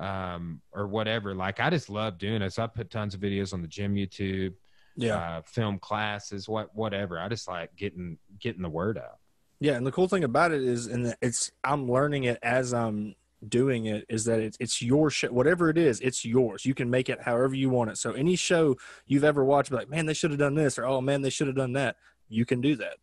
[0.00, 1.34] um or whatever.
[1.34, 2.58] Like I just love doing this.
[2.58, 4.54] I put tons of videos on the gym YouTube
[4.96, 5.16] yeah.
[5.16, 7.18] uh, film classes, what whatever.
[7.18, 9.18] I just like getting getting the word out.
[9.60, 13.14] Yeah, and the cool thing about it is, and it's I'm learning it as I'm
[13.46, 15.28] doing it, is that it's it's your show.
[15.28, 16.64] Whatever it is, it's yours.
[16.64, 17.98] You can make it however you want it.
[17.98, 18.76] So any show
[19.06, 21.30] you've ever watched, be like, man, they should have done this, or oh man, they
[21.30, 21.96] should have done that.
[22.28, 22.96] You can do that,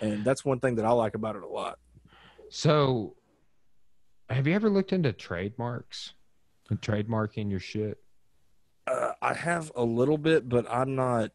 [0.00, 1.78] and that's one thing that I like about it a lot.
[2.50, 3.14] So
[4.28, 6.14] Have you ever looked into trademarks
[6.70, 7.98] and trademarking your shit?
[8.86, 11.30] Uh, I have a little bit, but I'm not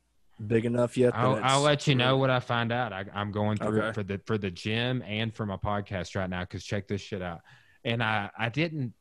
[0.45, 1.15] big enough yet.
[1.15, 2.93] I'll, I'll let you know what I find out.
[2.93, 3.87] I, I'm going through Okay.
[3.89, 6.41] it for the for the gym and for my podcast right now.
[6.41, 7.41] Because check this shit out.
[7.85, 8.93] And I I didn't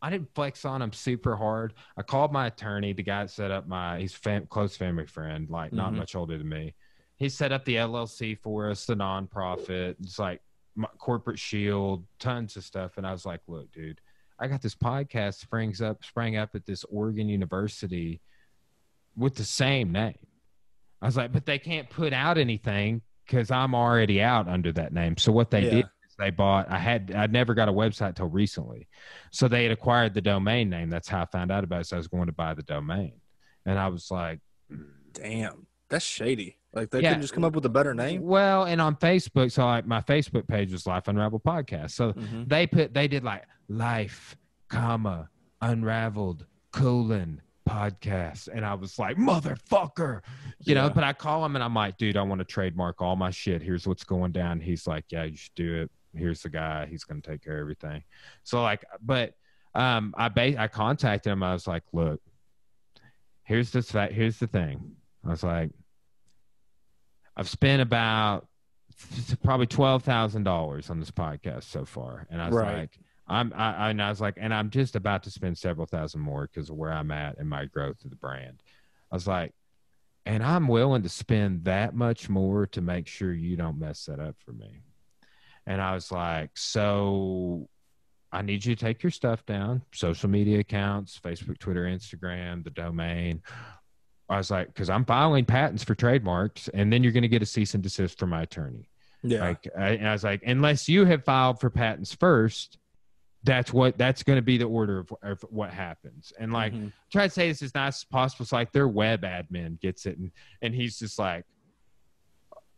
[0.00, 1.74] I didn't flex on him super hard.
[1.96, 5.48] I called my attorney, the guy that set up my he's fam, close family friend,
[5.50, 5.96] like not Mhm.
[5.96, 6.74] much older than me.
[7.16, 9.96] He set up the LLC for us, the nonprofit.
[10.00, 10.40] It's like
[10.74, 12.96] my corporate shield, tons of stuff.
[12.96, 14.00] And I was like, look, dude,
[14.38, 18.20] I got this podcast springs up sprang up at this Oregon University
[19.16, 20.18] with the same name.
[21.00, 24.92] I was like, but they can't put out anything because I'm already out under that
[24.92, 25.16] name.
[25.16, 25.70] So what they Yeah.
[25.70, 26.70] did is they bought.
[26.70, 28.88] I had I never got a website till recently,
[29.30, 30.90] so they had acquired the domain name.
[30.90, 31.84] That's how I found out about it.
[31.86, 33.12] So I was going to buy the domain,
[33.66, 34.40] and I was like,
[35.12, 36.56] Damn, that's shady.
[36.72, 37.10] Like they Yeah.
[37.10, 38.22] couldn't just come up with a better name.
[38.22, 41.90] well, and on Facebook, so like my Facebook page was Life Unraveled Podcast.
[41.90, 42.48] So Mhm.
[42.48, 43.44] they put they did like
[43.76, 44.36] life
[44.68, 45.28] comma
[45.60, 48.48] unraveled colon podcast.
[48.52, 50.20] And i was like motherfucker.
[50.60, 53.16] You know but i call him and i'm like dude i want to trademark all
[53.16, 53.62] my shit.
[53.62, 54.60] Here's what's going down.
[54.60, 55.90] He's like yeah you should do it.
[56.14, 56.86] Here's the guy.
[56.86, 58.02] He's going to take care of everything.
[58.44, 59.34] So like but
[59.74, 61.42] um i ba- i contacted him.
[61.42, 62.20] I was like look
[63.44, 64.92] here's this fact here's the thing.
[65.24, 65.70] I was like
[67.36, 68.46] i've spent about
[69.42, 72.78] probably twelve thousand dollars on this podcast so far, and I was Right.
[72.80, 72.98] like,
[73.32, 76.48] I'm, I, and I was like, and I'm just about to spend several thousand more
[76.52, 78.62] because of where I'm at and my growth of the brand.
[79.10, 79.52] I was like,
[80.26, 84.20] and I'm willing to spend that much more to make sure you don't mess that
[84.20, 84.82] up for me.
[85.66, 87.68] And I was like, so
[88.30, 92.70] I need you to take your stuff down, social media accounts, Facebook, Twitter, Instagram, the
[92.70, 93.42] domain.
[94.28, 97.42] I was like, because I'm filing patents for trademarks, and then you're going to get
[97.42, 98.88] a cease and desist from my attorney.
[99.22, 99.40] Yeah.
[99.40, 102.78] Like, I, and I was like, unless you have filed for patents first,
[103.44, 106.32] that's what that's going to be the order of, of what happens.
[106.38, 106.92] And like, Mhm.
[107.10, 108.44] try to say this as nice as possible.
[108.44, 110.30] It's like their web admin gets it, and
[110.62, 111.44] and he's just like,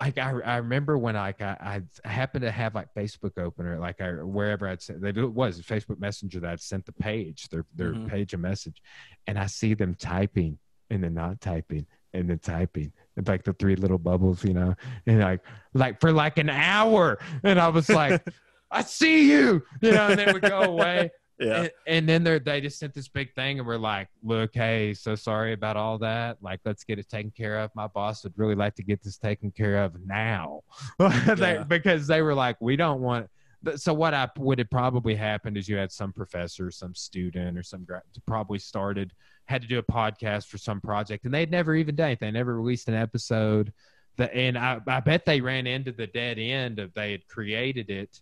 [0.00, 3.78] like I, I remember when like I, I happened to have like Facebook open or
[3.78, 7.64] like I wherever I'd sent it was Facebook Messenger that I'd sent the page their
[7.74, 8.08] their Mhm.
[8.08, 8.82] page a message,
[9.26, 10.58] and I see them typing
[10.90, 14.74] and then not typing and then typing and like the three little bubbles, you know,
[15.06, 15.40] and like
[15.74, 18.20] like for like an hour, and I was like,
[18.74, 21.10] I see you, you know, and then we go away.
[21.38, 21.62] yeah.
[21.62, 24.94] And, and then they they just sent this big thing, and we're like, "Look, hey,
[24.94, 26.38] so sorry about all that.
[26.42, 27.70] Like, let's get it taken care of.
[27.74, 30.62] My boss would really like to get this taken care of now,
[30.98, 31.64] They- Yeah.
[31.64, 33.28] because they were like, we don't want."
[33.76, 37.62] So what I would have probably happened is you had some professor, some student, or
[37.62, 39.12] some grad probably started
[39.46, 42.20] had to do a podcast for some project, and they'd never even done it.
[42.20, 43.72] They never released an episode.
[44.16, 47.90] The, and I, I bet they ran into the dead end of they had created
[47.90, 48.20] it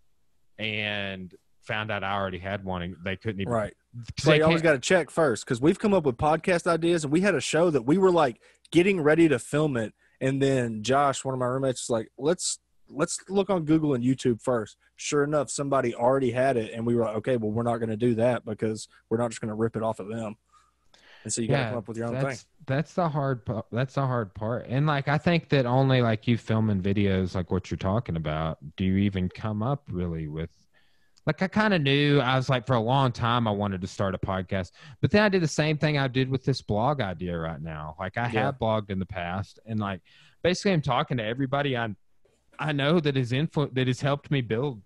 [0.63, 3.75] and found out I already had one and they couldn't even Right.
[4.19, 7.05] So they you always got to check first because we've come up with podcast ideas
[7.05, 8.41] and we had a show that we were like
[8.71, 12.59] getting ready to film it, and then Josh, one of my roommates, was like, "Let's
[12.89, 16.95] let's look on Google and YouTube first." Sure enough, somebody already had it, and we
[16.95, 19.51] were like, "Okay, well, we're not going to do that because we're not just going
[19.51, 20.37] to rip it off of them."
[21.25, 22.39] And so you got to come up with your own thing.
[22.67, 23.67] That's the hard part.
[23.73, 24.67] That's the hard part.
[24.69, 28.59] And like I think that only like you filming videos like what you're talking about,
[28.77, 30.51] do you even come up really with
[31.27, 33.87] like I kind of knew I was like for a long time I wanted to
[33.87, 34.71] start a podcast.
[35.01, 37.97] But then I did the same thing I did with this blog idea right now.
[37.99, 38.45] Like I Yeah.
[38.47, 40.01] have blogged in the past and like
[40.43, 41.95] basically I'm talking to everybody I
[42.59, 44.83] I know that is influ- that has helped me build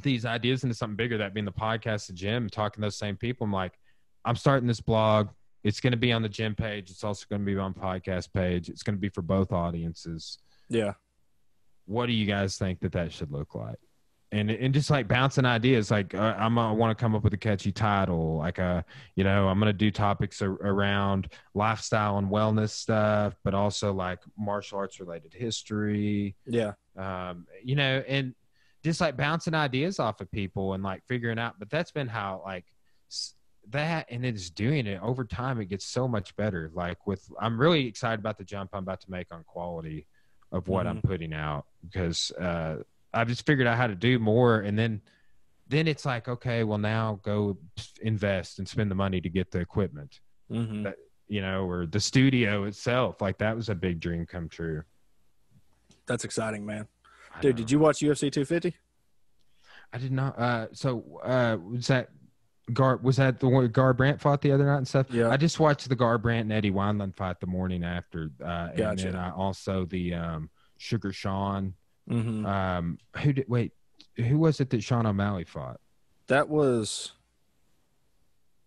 [0.00, 3.16] these ideas into something bigger, that being the podcast, the gym, talking to those same
[3.16, 3.44] people.
[3.44, 3.78] I'm like,
[4.24, 5.28] I'm starting this blog.
[5.64, 6.90] It's going to be on the gym page.
[6.90, 8.68] It's also going to be on podcast page.
[8.68, 10.38] It's going to be for both audiences.
[10.68, 10.94] Yeah.
[11.86, 13.76] What do you guys think that that should look like?
[14.30, 17.34] And and just like bouncing ideas, like uh, I'm I want to come up with
[17.34, 18.80] a catchy title, like uh
[19.14, 24.20] you know I'm gonna do topics ar- around lifestyle and wellness stuff, but also like
[24.38, 26.72] martial arts related history, Yeah.
[26.96, 28.34] um, you know, and
[28.82, 31.58] just like bouncing ideas off of people and like figuring out.
[31.58, 32.64] But that's been how like
[33.10, 33.34] s-
[33.70, 36.70] that, and then just doing it over time, it gets so much better.
[36.74, 40.06] Like with, I'm really excited about the jump I'm about to make on quality
[40.50, 42.76] of what I'm putting out because uh,
[43.14, 45.00] I've just figured out how to do more, and then
[45.68, 47.56] then it's like okay, well now go
[48.02, 50.20] invest and spend the money to get the equipment,
[50.50, 50.96] hmm That-
[51.28, 53.22] you know, or the studio itself.
[53.22, 54.82] Like that was a big dream come true.
[56.06, 56.86] That's exciting, man.
[57.40, 58.76] Dude, did you watch UFC 250?
[59.94, 60.38] I did not.
[60.38, 62.10] Uh, so uh, was that
[62.72, 62.98] Gar?
[62.98, 65.06] Was that the one Garbrandt fought the other night and stuff?
[65.10, 65.30] Yeah.
[65.30, 69.16] I just watched the Garbrandt and Eddie Wineland fight the morning after, uh, and then
[69.16, 71.74] I also the um, Sugar Sean.
[72.08, 72.46] Mm-hmm.
[72.46, 73.48] Um, who did?
[73.48, 73.72] Wait,
[74.16, 75.80] who was it that Sean O'Malley fought?
[76.28, 77.12] That was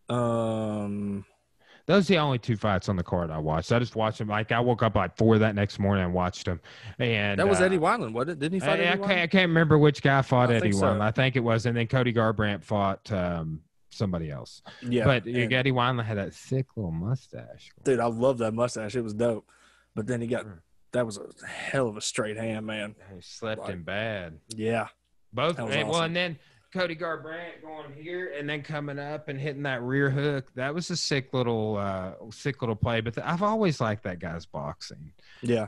[0.09, 1.25] um
[1.85, 3.71] Those are the only two fights on the card I watched.
[3.71, 4.27] I just watched them.
[4.27, 6.59] Like I woke up like four that next morning and watched them.
[6.99, 8.39] And that was uh, Eddie Wineland, wasn't it?
[8.39, 10.83] Didn't he fight I, I can't, I can't remember which guy fought I Eddie so.
[10.83, 11.01] Wineland.
[11.01, 13.61] I think it was, and then Cody Garbrandt fought um,
[13.95, 14.61] somebody else.
[14.81, 15.05] Yeah.
[15.05, 17.71] but and- Eddie Wineland had that sick little mustache.
[17.83, 18.95] dude, I love that mustache.
[18.95, 19.49] It was dope.
[19.95, 20.59] But then he got Mm.
[20.91, 22.95] that was a hell of a straight hand, man.
[23.13, 24.39] He slept in bad.
[24.49, 24.87] Yeah.
[25.33, 26.37] Both and, well, and then
[26.73, 30.51] Cody Garbrandt going here and then coming up and hitting that rear hook.
[30.55, 32.99] That was a sick little, uh, sick little play.
[33.01, 35.11] But I've always liked that guy's boxing.
[35.41, 35.67] Yeah.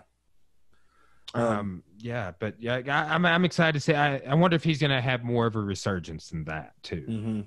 [1.33, 3.93] Um, Um, yeah, but yeah, I, I'm I'm excited to see.
[3.93, 7.03] I, I wonder if he's gonna have more of a resurgence than that too.
[7.05, 7.41] hmm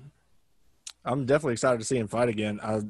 [1.03, 2.59] I'm definitely excited to see him fight again.
[2.61, 2.81] I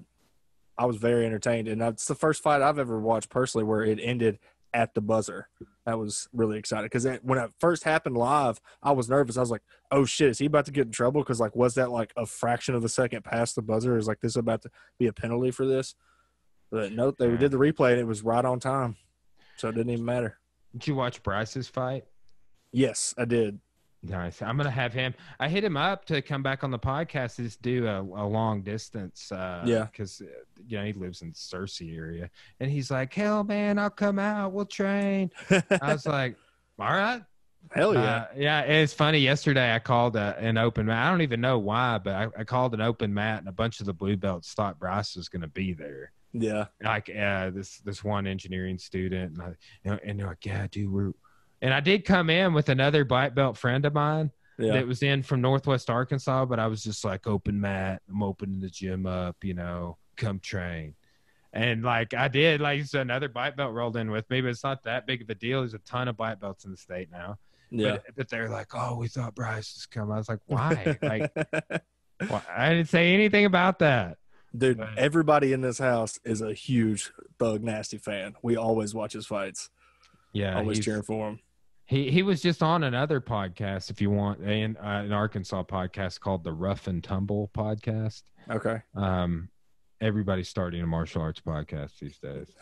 [0.78, 4.00] I was very entertained, and that's the first fight I've ever watched personally where it
[4.02, 4.40] ended
[4.74, 5.48] at the buzzer.
[5.86, 9.38] That was really exciting because when it first happened live, I was nervous.
[9.38, 11.76] I was like, "Oh shit, is he about to get in trouble?" Because like, was
[11.76, 13.98] that like a fraction of a second past the buzzer?
[13.98, 15.96] Is like this about to be a penalty for this?
[16.72, 18.96] But no, they did the replay and it was right on time,
[19.58, 20.38] so it didn't even matter.
[20.72, 22.06] Did you watch Bryce's fight?
[22.72, 23.60] Yes, I did.
[24.04, 24.42] Nice.
[24.42, 25.14] I'm gonna have him.
[25.40, 28.26] I hit him up to come back on the podcast to just do a, a
[28.26, 29.32] long distance.
[29.32, 29.86] Uh, Yeah.
[29.92, 30.22] because
[30.68, 32.30] you know he lives in Searcy area,
[32.60, 34.54] and he's like, "Hell, man, I'll come out.
[34.54, 36.36] We'll train." I was like,
[36.80, 37.22] "All right."
[37.76, 38.00] Hell yeah.
[38.02, 39.20] Uh, yeah, it's funny.
[39.20, 41.06] Yesterday, I called uh, an open mat.
[41.06, 43.80] I don't even know why, but I, I called an open mat, and a bunch
[43.82, 46.12] of the blue belts thought Bryce was going to be there.
[46.34, 46.66] yeah.
[46.84, 49.48] Like uh, this this one engineering student, and I,
[49.84, 51.12] you know, and they're like, "Yeah, dude, we're."
[51.62, 54.74] And I did come in with another black belt friend of mine Yeah.
[54.74, 58.02] that was in from Northwest Arkansas, but I was just like, "Open mat.
[58.10, 59.44] I'm opening the gym up.
[59.44, 60.96] You know, come train."
[61.54, 64.64] And like I did, like so another black belt rolled in with me, but it's
[64.64, 65.60] not that big of a deal.
[65.60, 67.38] There's a ton of black belts in the state now.
[67.70, 67.98] yeah.
[68.06, 70.14] But, but they're like, oh, we thought Bryce was coming.
[70.14, 70.98] I was like, why?
[71.02, 71.32] like,
[72.28, 72.42] why?
[72.50, 74.18] I didn't say anything about that.
[74.58, 78.36] Dude, But- everybody in this house is a huge Thug Nasty fan.
[78.42, 79.70] We always watch his fights.
[80.34, 81.40] Yeah, always cheering for him.
[81.92, 83.90] He he was just on another podcast.
[83.90, 88.24] If you want, an, uh, an Arkansas podcast called the Rough and Tumble podcast.
[88.50, 88.82] Okay.
[88.96, 89.50] Um,
[90.00, 92.56] everybody's starting a martial arts podcast these days.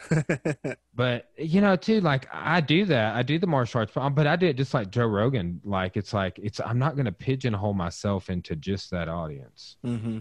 [0.95, 3.15] But you know, too, like I do that.
[3.15, 5.61] I do the martial arts, but I do it just like Joe Rogan.
[5.63, 6.59] Like it's like it's.
[6.59, 9.77] I'm not going to pigeonhole myself into just that audience.
[9.83, 10.19] hmm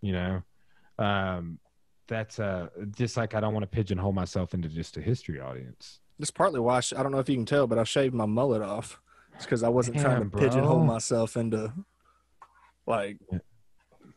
[0.00, 0.40] you know
[1.00, 1.58] um
[2.06, 5.98] that's uh just like i don't want to pigeonhole myself into just a history audience
[6.18, 8.14] That's partly why I, sh- I don't know if you can tell, but I shaved
[8.14, 9.00] my mullet off.
[9.36, 11.72] It's because I wasn't trying to Damn, pigeonhole myself into
[12.86, 13.18] like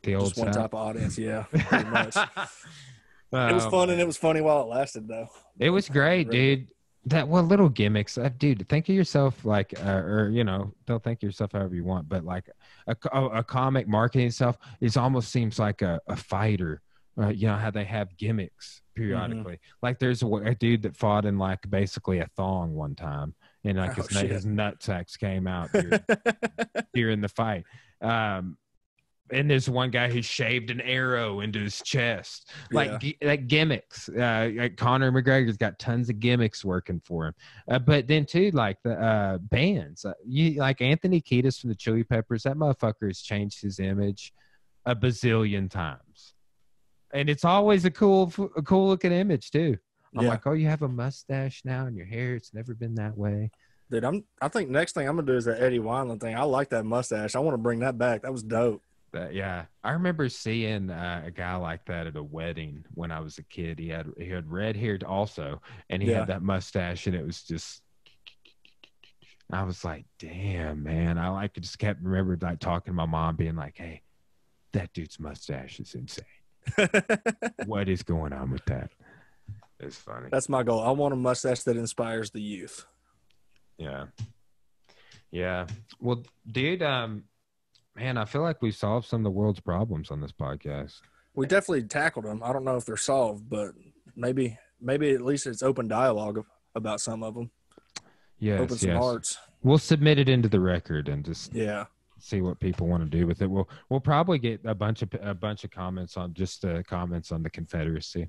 [0.03, 1.17] the old just one type of audience.
[1.17, 2.15] Yeah, pretty much.
[2.15, 5.27] it was Um, fun and it was funny while it lasted, though.
[5.59, 6.67] it was great Really- dude
[7.05, 11.03] that what little gimmicks uh, dude think of yourself like uh, or you know don't
[11.03, 12.47] think of yourself however you want but like
[12.85, 16.79] a, co- a, comic marketing stuff it almost seems like a, a fighter
[17.19, 21.25] uh, you know how they have gimmicks periodically like there's a, a dude that fought
[21.25, 24.31] in like basically a thong one time and like Oh, his, shit.
[24.31, 25.99] his nut sacks came out during,
[26.93, 27.63] during the fight
[28.01, 28.57] um
[29.33, 32.97] and there's one guy who shaved an arrow into his chest like Yeah.
[32.97, 34.09] gi- like gimmicks.
[34.09, 37.33] Uh, like Conor McGregor's got tons of gimmicks working for him.
[37.69, 41.75] Uh, but then too, like the uh, bands, uh, you like Anthony Kiedis from the
[41.77, 42.43] Chili Peppers.
[42.43, 44.33] That motherfucker has changed his image
[44.85, 46.33] a bazillion times,
[47.13, 49.77] and it's always a cool, a cool looking image too.
[50.15, 50.29] I'm Yeah.
[50.31, 53.51] like, oh, you have a mustache now, and your hair it's never been that way.
[53.89, 54.23] Dude, I'm.
[54.41, 56.35] I think next thing I'm gonna do is that Eddie Wineland thing.
[56.35, 57.35] I like that mustache.
[57.35, 58.21] I want to bring that back.
[58.21, 58.81] That was dope.
[59.11, 63.19] But yeah, I remember seeing uh, a guy like that at a wedding when I
[63.19, 63.77] was a kid.
[63.79, 66.19] He had he had red hair also, and he Yeah.
[66.19, 67.81] had that mustache, and it was just.
[69.51, 73.35] I was like, "Damn, man!" I like just kept remember like talking to my mom,
[73.35, 74.01] being like, "Hey,
[74.71, 76.23] that dude's mustache is insane.
[77.65, 78.91] what is going on with that?"
[79.79, 80.27] It's funny.
[80.31, 80.81] That's my goal.
[80.81, 82.85] I want a mustache that inspires the youth.
[83.77, 84.05] Yeah.
[85.31, 85.65] Yeah.
[85.99, 87.23] Well, dude, um,
[87.95, 91.01] man, I feel like we solved some of the world's problems on this podcast.
[91.33, 92.41] We definitely tackled them.
[92.43, 93.71] I don't know if they're solved, but
[94.15, 97.49] maybe maybe at least it's open dialogue about some of them.
[98.37, 98.99] Yes, open some yes.
[98.99, 99.37] hearts.
[99.63, 101.85] We'll submit it into the record and just Yeah.
[102.21, 103.49] See what people want to do with it.
[103.49, 107.31] We'll we'll probably get a bunch of a bunch of comments on just uh, comments
[107.31, 108.27] on the Confederacy,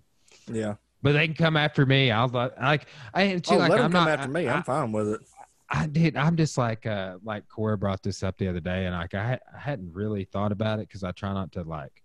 [0.48, 0.74] Yeah.
[1.02, 2.10] but they can come after me.
[2.10, 3.54] I'll let- like I too.
[3.54, 4.48] Oh, like let them I'm come not after me.
[4.48, 5.20] I, I'm fine with it.
[5.68, 6.16] I did.
[6.16, 9.38] I'm just like uh like Cora brought this up the other day, and like I,
[9.54, 12.02] I hadn't really thought about it because I try not to like.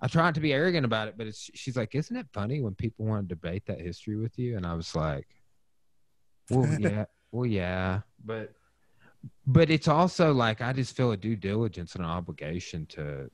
[0.00, 2.60] I try not to be arrogant about it, but it's she's like, isn't it funny
[2.60, 4.56] when people want to debate that history with you?
[4.56, 5.26] And I was like,
[6.50, 8.52] well, yeah, well, yeah, but
[9.46, 13.30] but it's also like I just feel a due diligence and an obligation to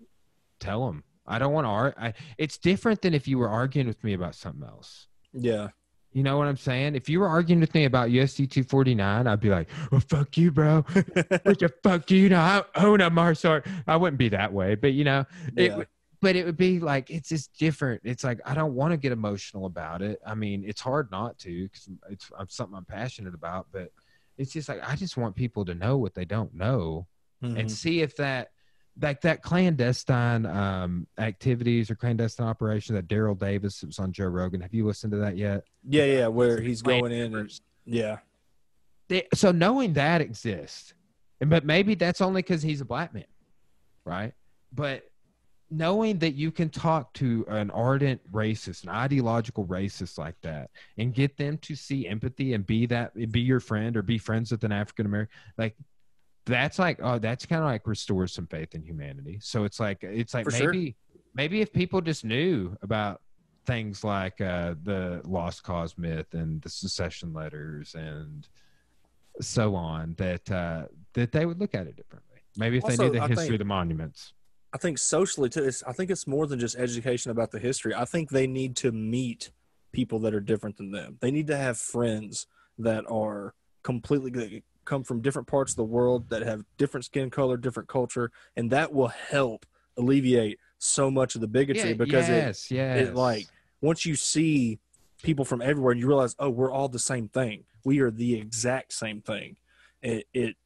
[0.61, 1.05] tell them.
[1.27, 2.13] I don't want to argue.
[2.39, 5.07] It's different than if you were arguing with me about something else.
[5.33, 5.69] Yeah.
[6.13, 6.95] You know what I'm saying?
[6.95, 10.53] If you were arguing with me about UFC 249, I'd be like, "Well, fuck you,
[10.53, 10.83] bro.
[10.93, 12.39] what the fuck do you know?
[12.39, 15.25] I own a martial art." I wouldn't be that way, but you know,
[15.57, 15.81] Yeah.
[15.81, 15.89] it,
[16.21, 18.03] but it would be like it's just different.
[18.05, 20.21] It's like I don't want to get emotional about it.
[20.25, 23.91] I mean, it's hard not to because it's, it's something I'm passionate about, but
[24.39, 27.07] it's just like I just want people to know what they don't know
[27.43, 27.59] Mhm.
[27.61, 28.51] and see if that
[29.01, 34.61] like that clandestine um activities or clandestine operation that Daryl Davis was on Joe Rogan.
[34.61, 35.65] Have you listened to that yet?
[35.89, 38.19] yeah, yeah, where he's going in and yeah.
[39.09, 40.95] They- so knowing that exists,
[41.41, 43.27] and but maybe that's only because he's a black man,
[44.05, 44.33] right?
[44.73, 45.03] But
[45.77, 51.15] knowing that you can talk to an ardent racist, an ideological racist like that, and
[51.15, 54.65] get them to see empathy and be that, be your friend or be friends with
[54.65, 55.77] an African American, like
[56.47, 59.39] that's like, oh, that's kind of like restores some faith in humanity.
[59.43, 60.73] So it's like, it's like For sure.
[60.73, 60.97] maybe,
[61.35, 63.21] maybe if people just knew about
[63.67, 68.47] things like uh, the lost cause myth and the secession letters and
[69.41, 70.85] so on that uh,
[71.15, 72.39] that they would look at it differently.
[72.57, 74.35] Maybe if they knew the I history think- of the monuments.
[74.75, 75.65] I think socially too.
[75.65, 77.95] It's, I think it's more than just education about the history.
[77.95, 79.53] I think they need to meet
[79.93, 81.17] people that are different than them.
[81.21, 82.49] They need to have friends
[82.79, 87.31] that are completely that come from different parts of the world that have different skin
[87.31, 89.65] color, different culture, and that will help
[89.97, 93.09] alleviate so much of the bigotry because it yes, yes.
[93.09, 93.47] it like
[93.81, 94.79] once you see
[95.23, 98.35] people from everywhere and you realize oh we're all the same thing we are the
[98.35, 99.57] exact same thing
[100.03, 100.57] it, it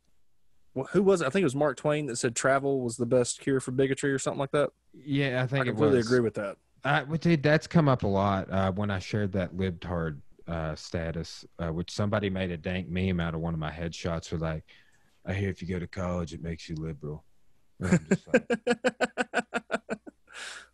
[0.93, 1.27] who was it?
[1.27, 4.13] i think it was mark twain that said travel was the best cure for bigotry
[4.13, 7.21] or something like that yeah, I i think it completely agree with that Uh, but
[7.21, 11.73] dude, that's come up a lot uh, when I shared that libtard uh, status, uh,
[11.73, 14.31] which somebody made a dank meme out of one of my headshots.
[14.31, 14.65] With like,
[15.27, 17.25] I hear if you go to college, it makes you liberal.
[17.81, 18.47] And I'm just like,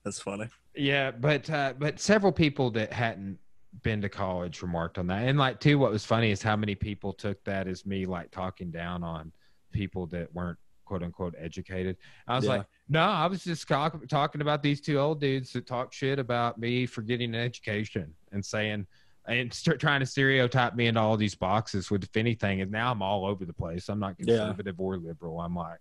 [0.05, 3.39] that's funny Yeah, but uh, but several people that hadn't
[3.83, 6.75] been to college remarked on that, and like too, what was funny is how many
[6.75, 9.33] people took that as me like talking down on
[9.75, 11.97] people that weren't quote unquote educated.
[12.27, 12.51] I was Yeah.
[12.59, 16.19] like, no, I was just talk- talking about these two old dudes that talk shit
[16.19, 18.87] about me for getting an education and saying
[19.27, 21.91] and start trying to stereotype me into all these boxes.
[21.91, 23.89] With if anything, and now I'm all over the place.
[23.89, 24.37] I'm not Yeah.
[24.37, 25.41] conservative or liberal.
[25.41, 25.79] I'm like,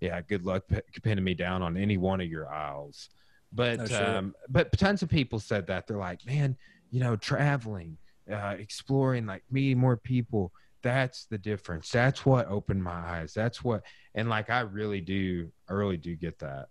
[0.00, 3.10] yeah, good luck p- pinning me down on any one of your aisles.
[3.52, 4.00] But shit.
[4.00, 6.56] um, but tons of people said that they're like, man,
[6.92, 7.98] you know, traveling,
[8.30, 10.52] uh, exploring, like meeting more people.
[10.82, 11.90] That's the difference.
[11.90, 13.34] That's what opened my eyes.
[13.34, 13.82] That's what,
[14.14, 16.68] and like I really do, I really do get that,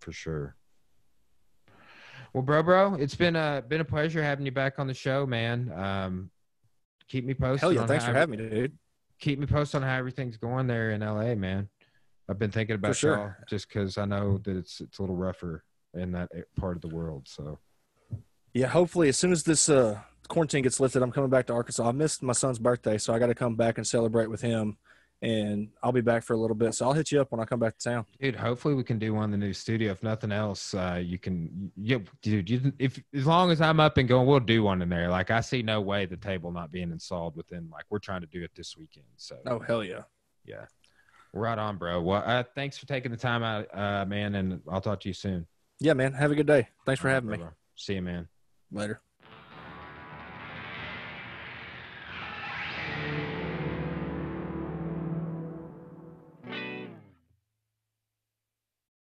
[0.00, 0.56] for sure.
[2.32, 5.26] Well, bro, bro, it's been a been a pleasure having you back on the show,
[5.26, 5.70] man.
[5.72, 6.30] Um,
[7.08, 7.60] keep me posted.
[7.60, 8.78] hell yeah thanks for having me dude
[9.22, 11.68] keep me posted on how everything's going there in LA, man.
[12.28, 13.16] I've been thinking about sure.
[13.16, 15.64] y'all just because I know that it's it's a little rougher
[15.94, 17.28] in that part of the world.
[17.28, 17.58] So
[18.52, 19.98] yeah hopefully as soon as this uh
[20.32, 23.18] quarantine gets lifted i'm coming back to arkansas i missed my son's birthday so i
[23.18, 24.76] got to come back and celebrate with him
[25.20, 27.44] and i'll be back for a little bit so i'll hit you up when i
[27.44, 29.92] come back to town Dude, hopefully we can do one in the new studio.
[29.92, 32.48] If nothing else, uh, you can, you, dude.
[32.48, 35.08] You, if as long as I'm up and going, we'll do one in there.
[35.08, 37.68] Like I see no way the table not being installed within.
[37.70, 39.06] Like we're trying to do it this weekend.
[39.16, 40.02] So oh hell yeah
[40.44, 40.64] yeah,
[41.32, 42.00] right on, bro.
[42.00, 45.14] Well, uh, thanks for taking the time out, uh, man, and I'll talk to you
[45.14, 45.46] soon.
[45.80, 47.38] yeah man have a good day thanks for having me.
[47.76, 48.28] See you, man.
[48.70, 49.00] later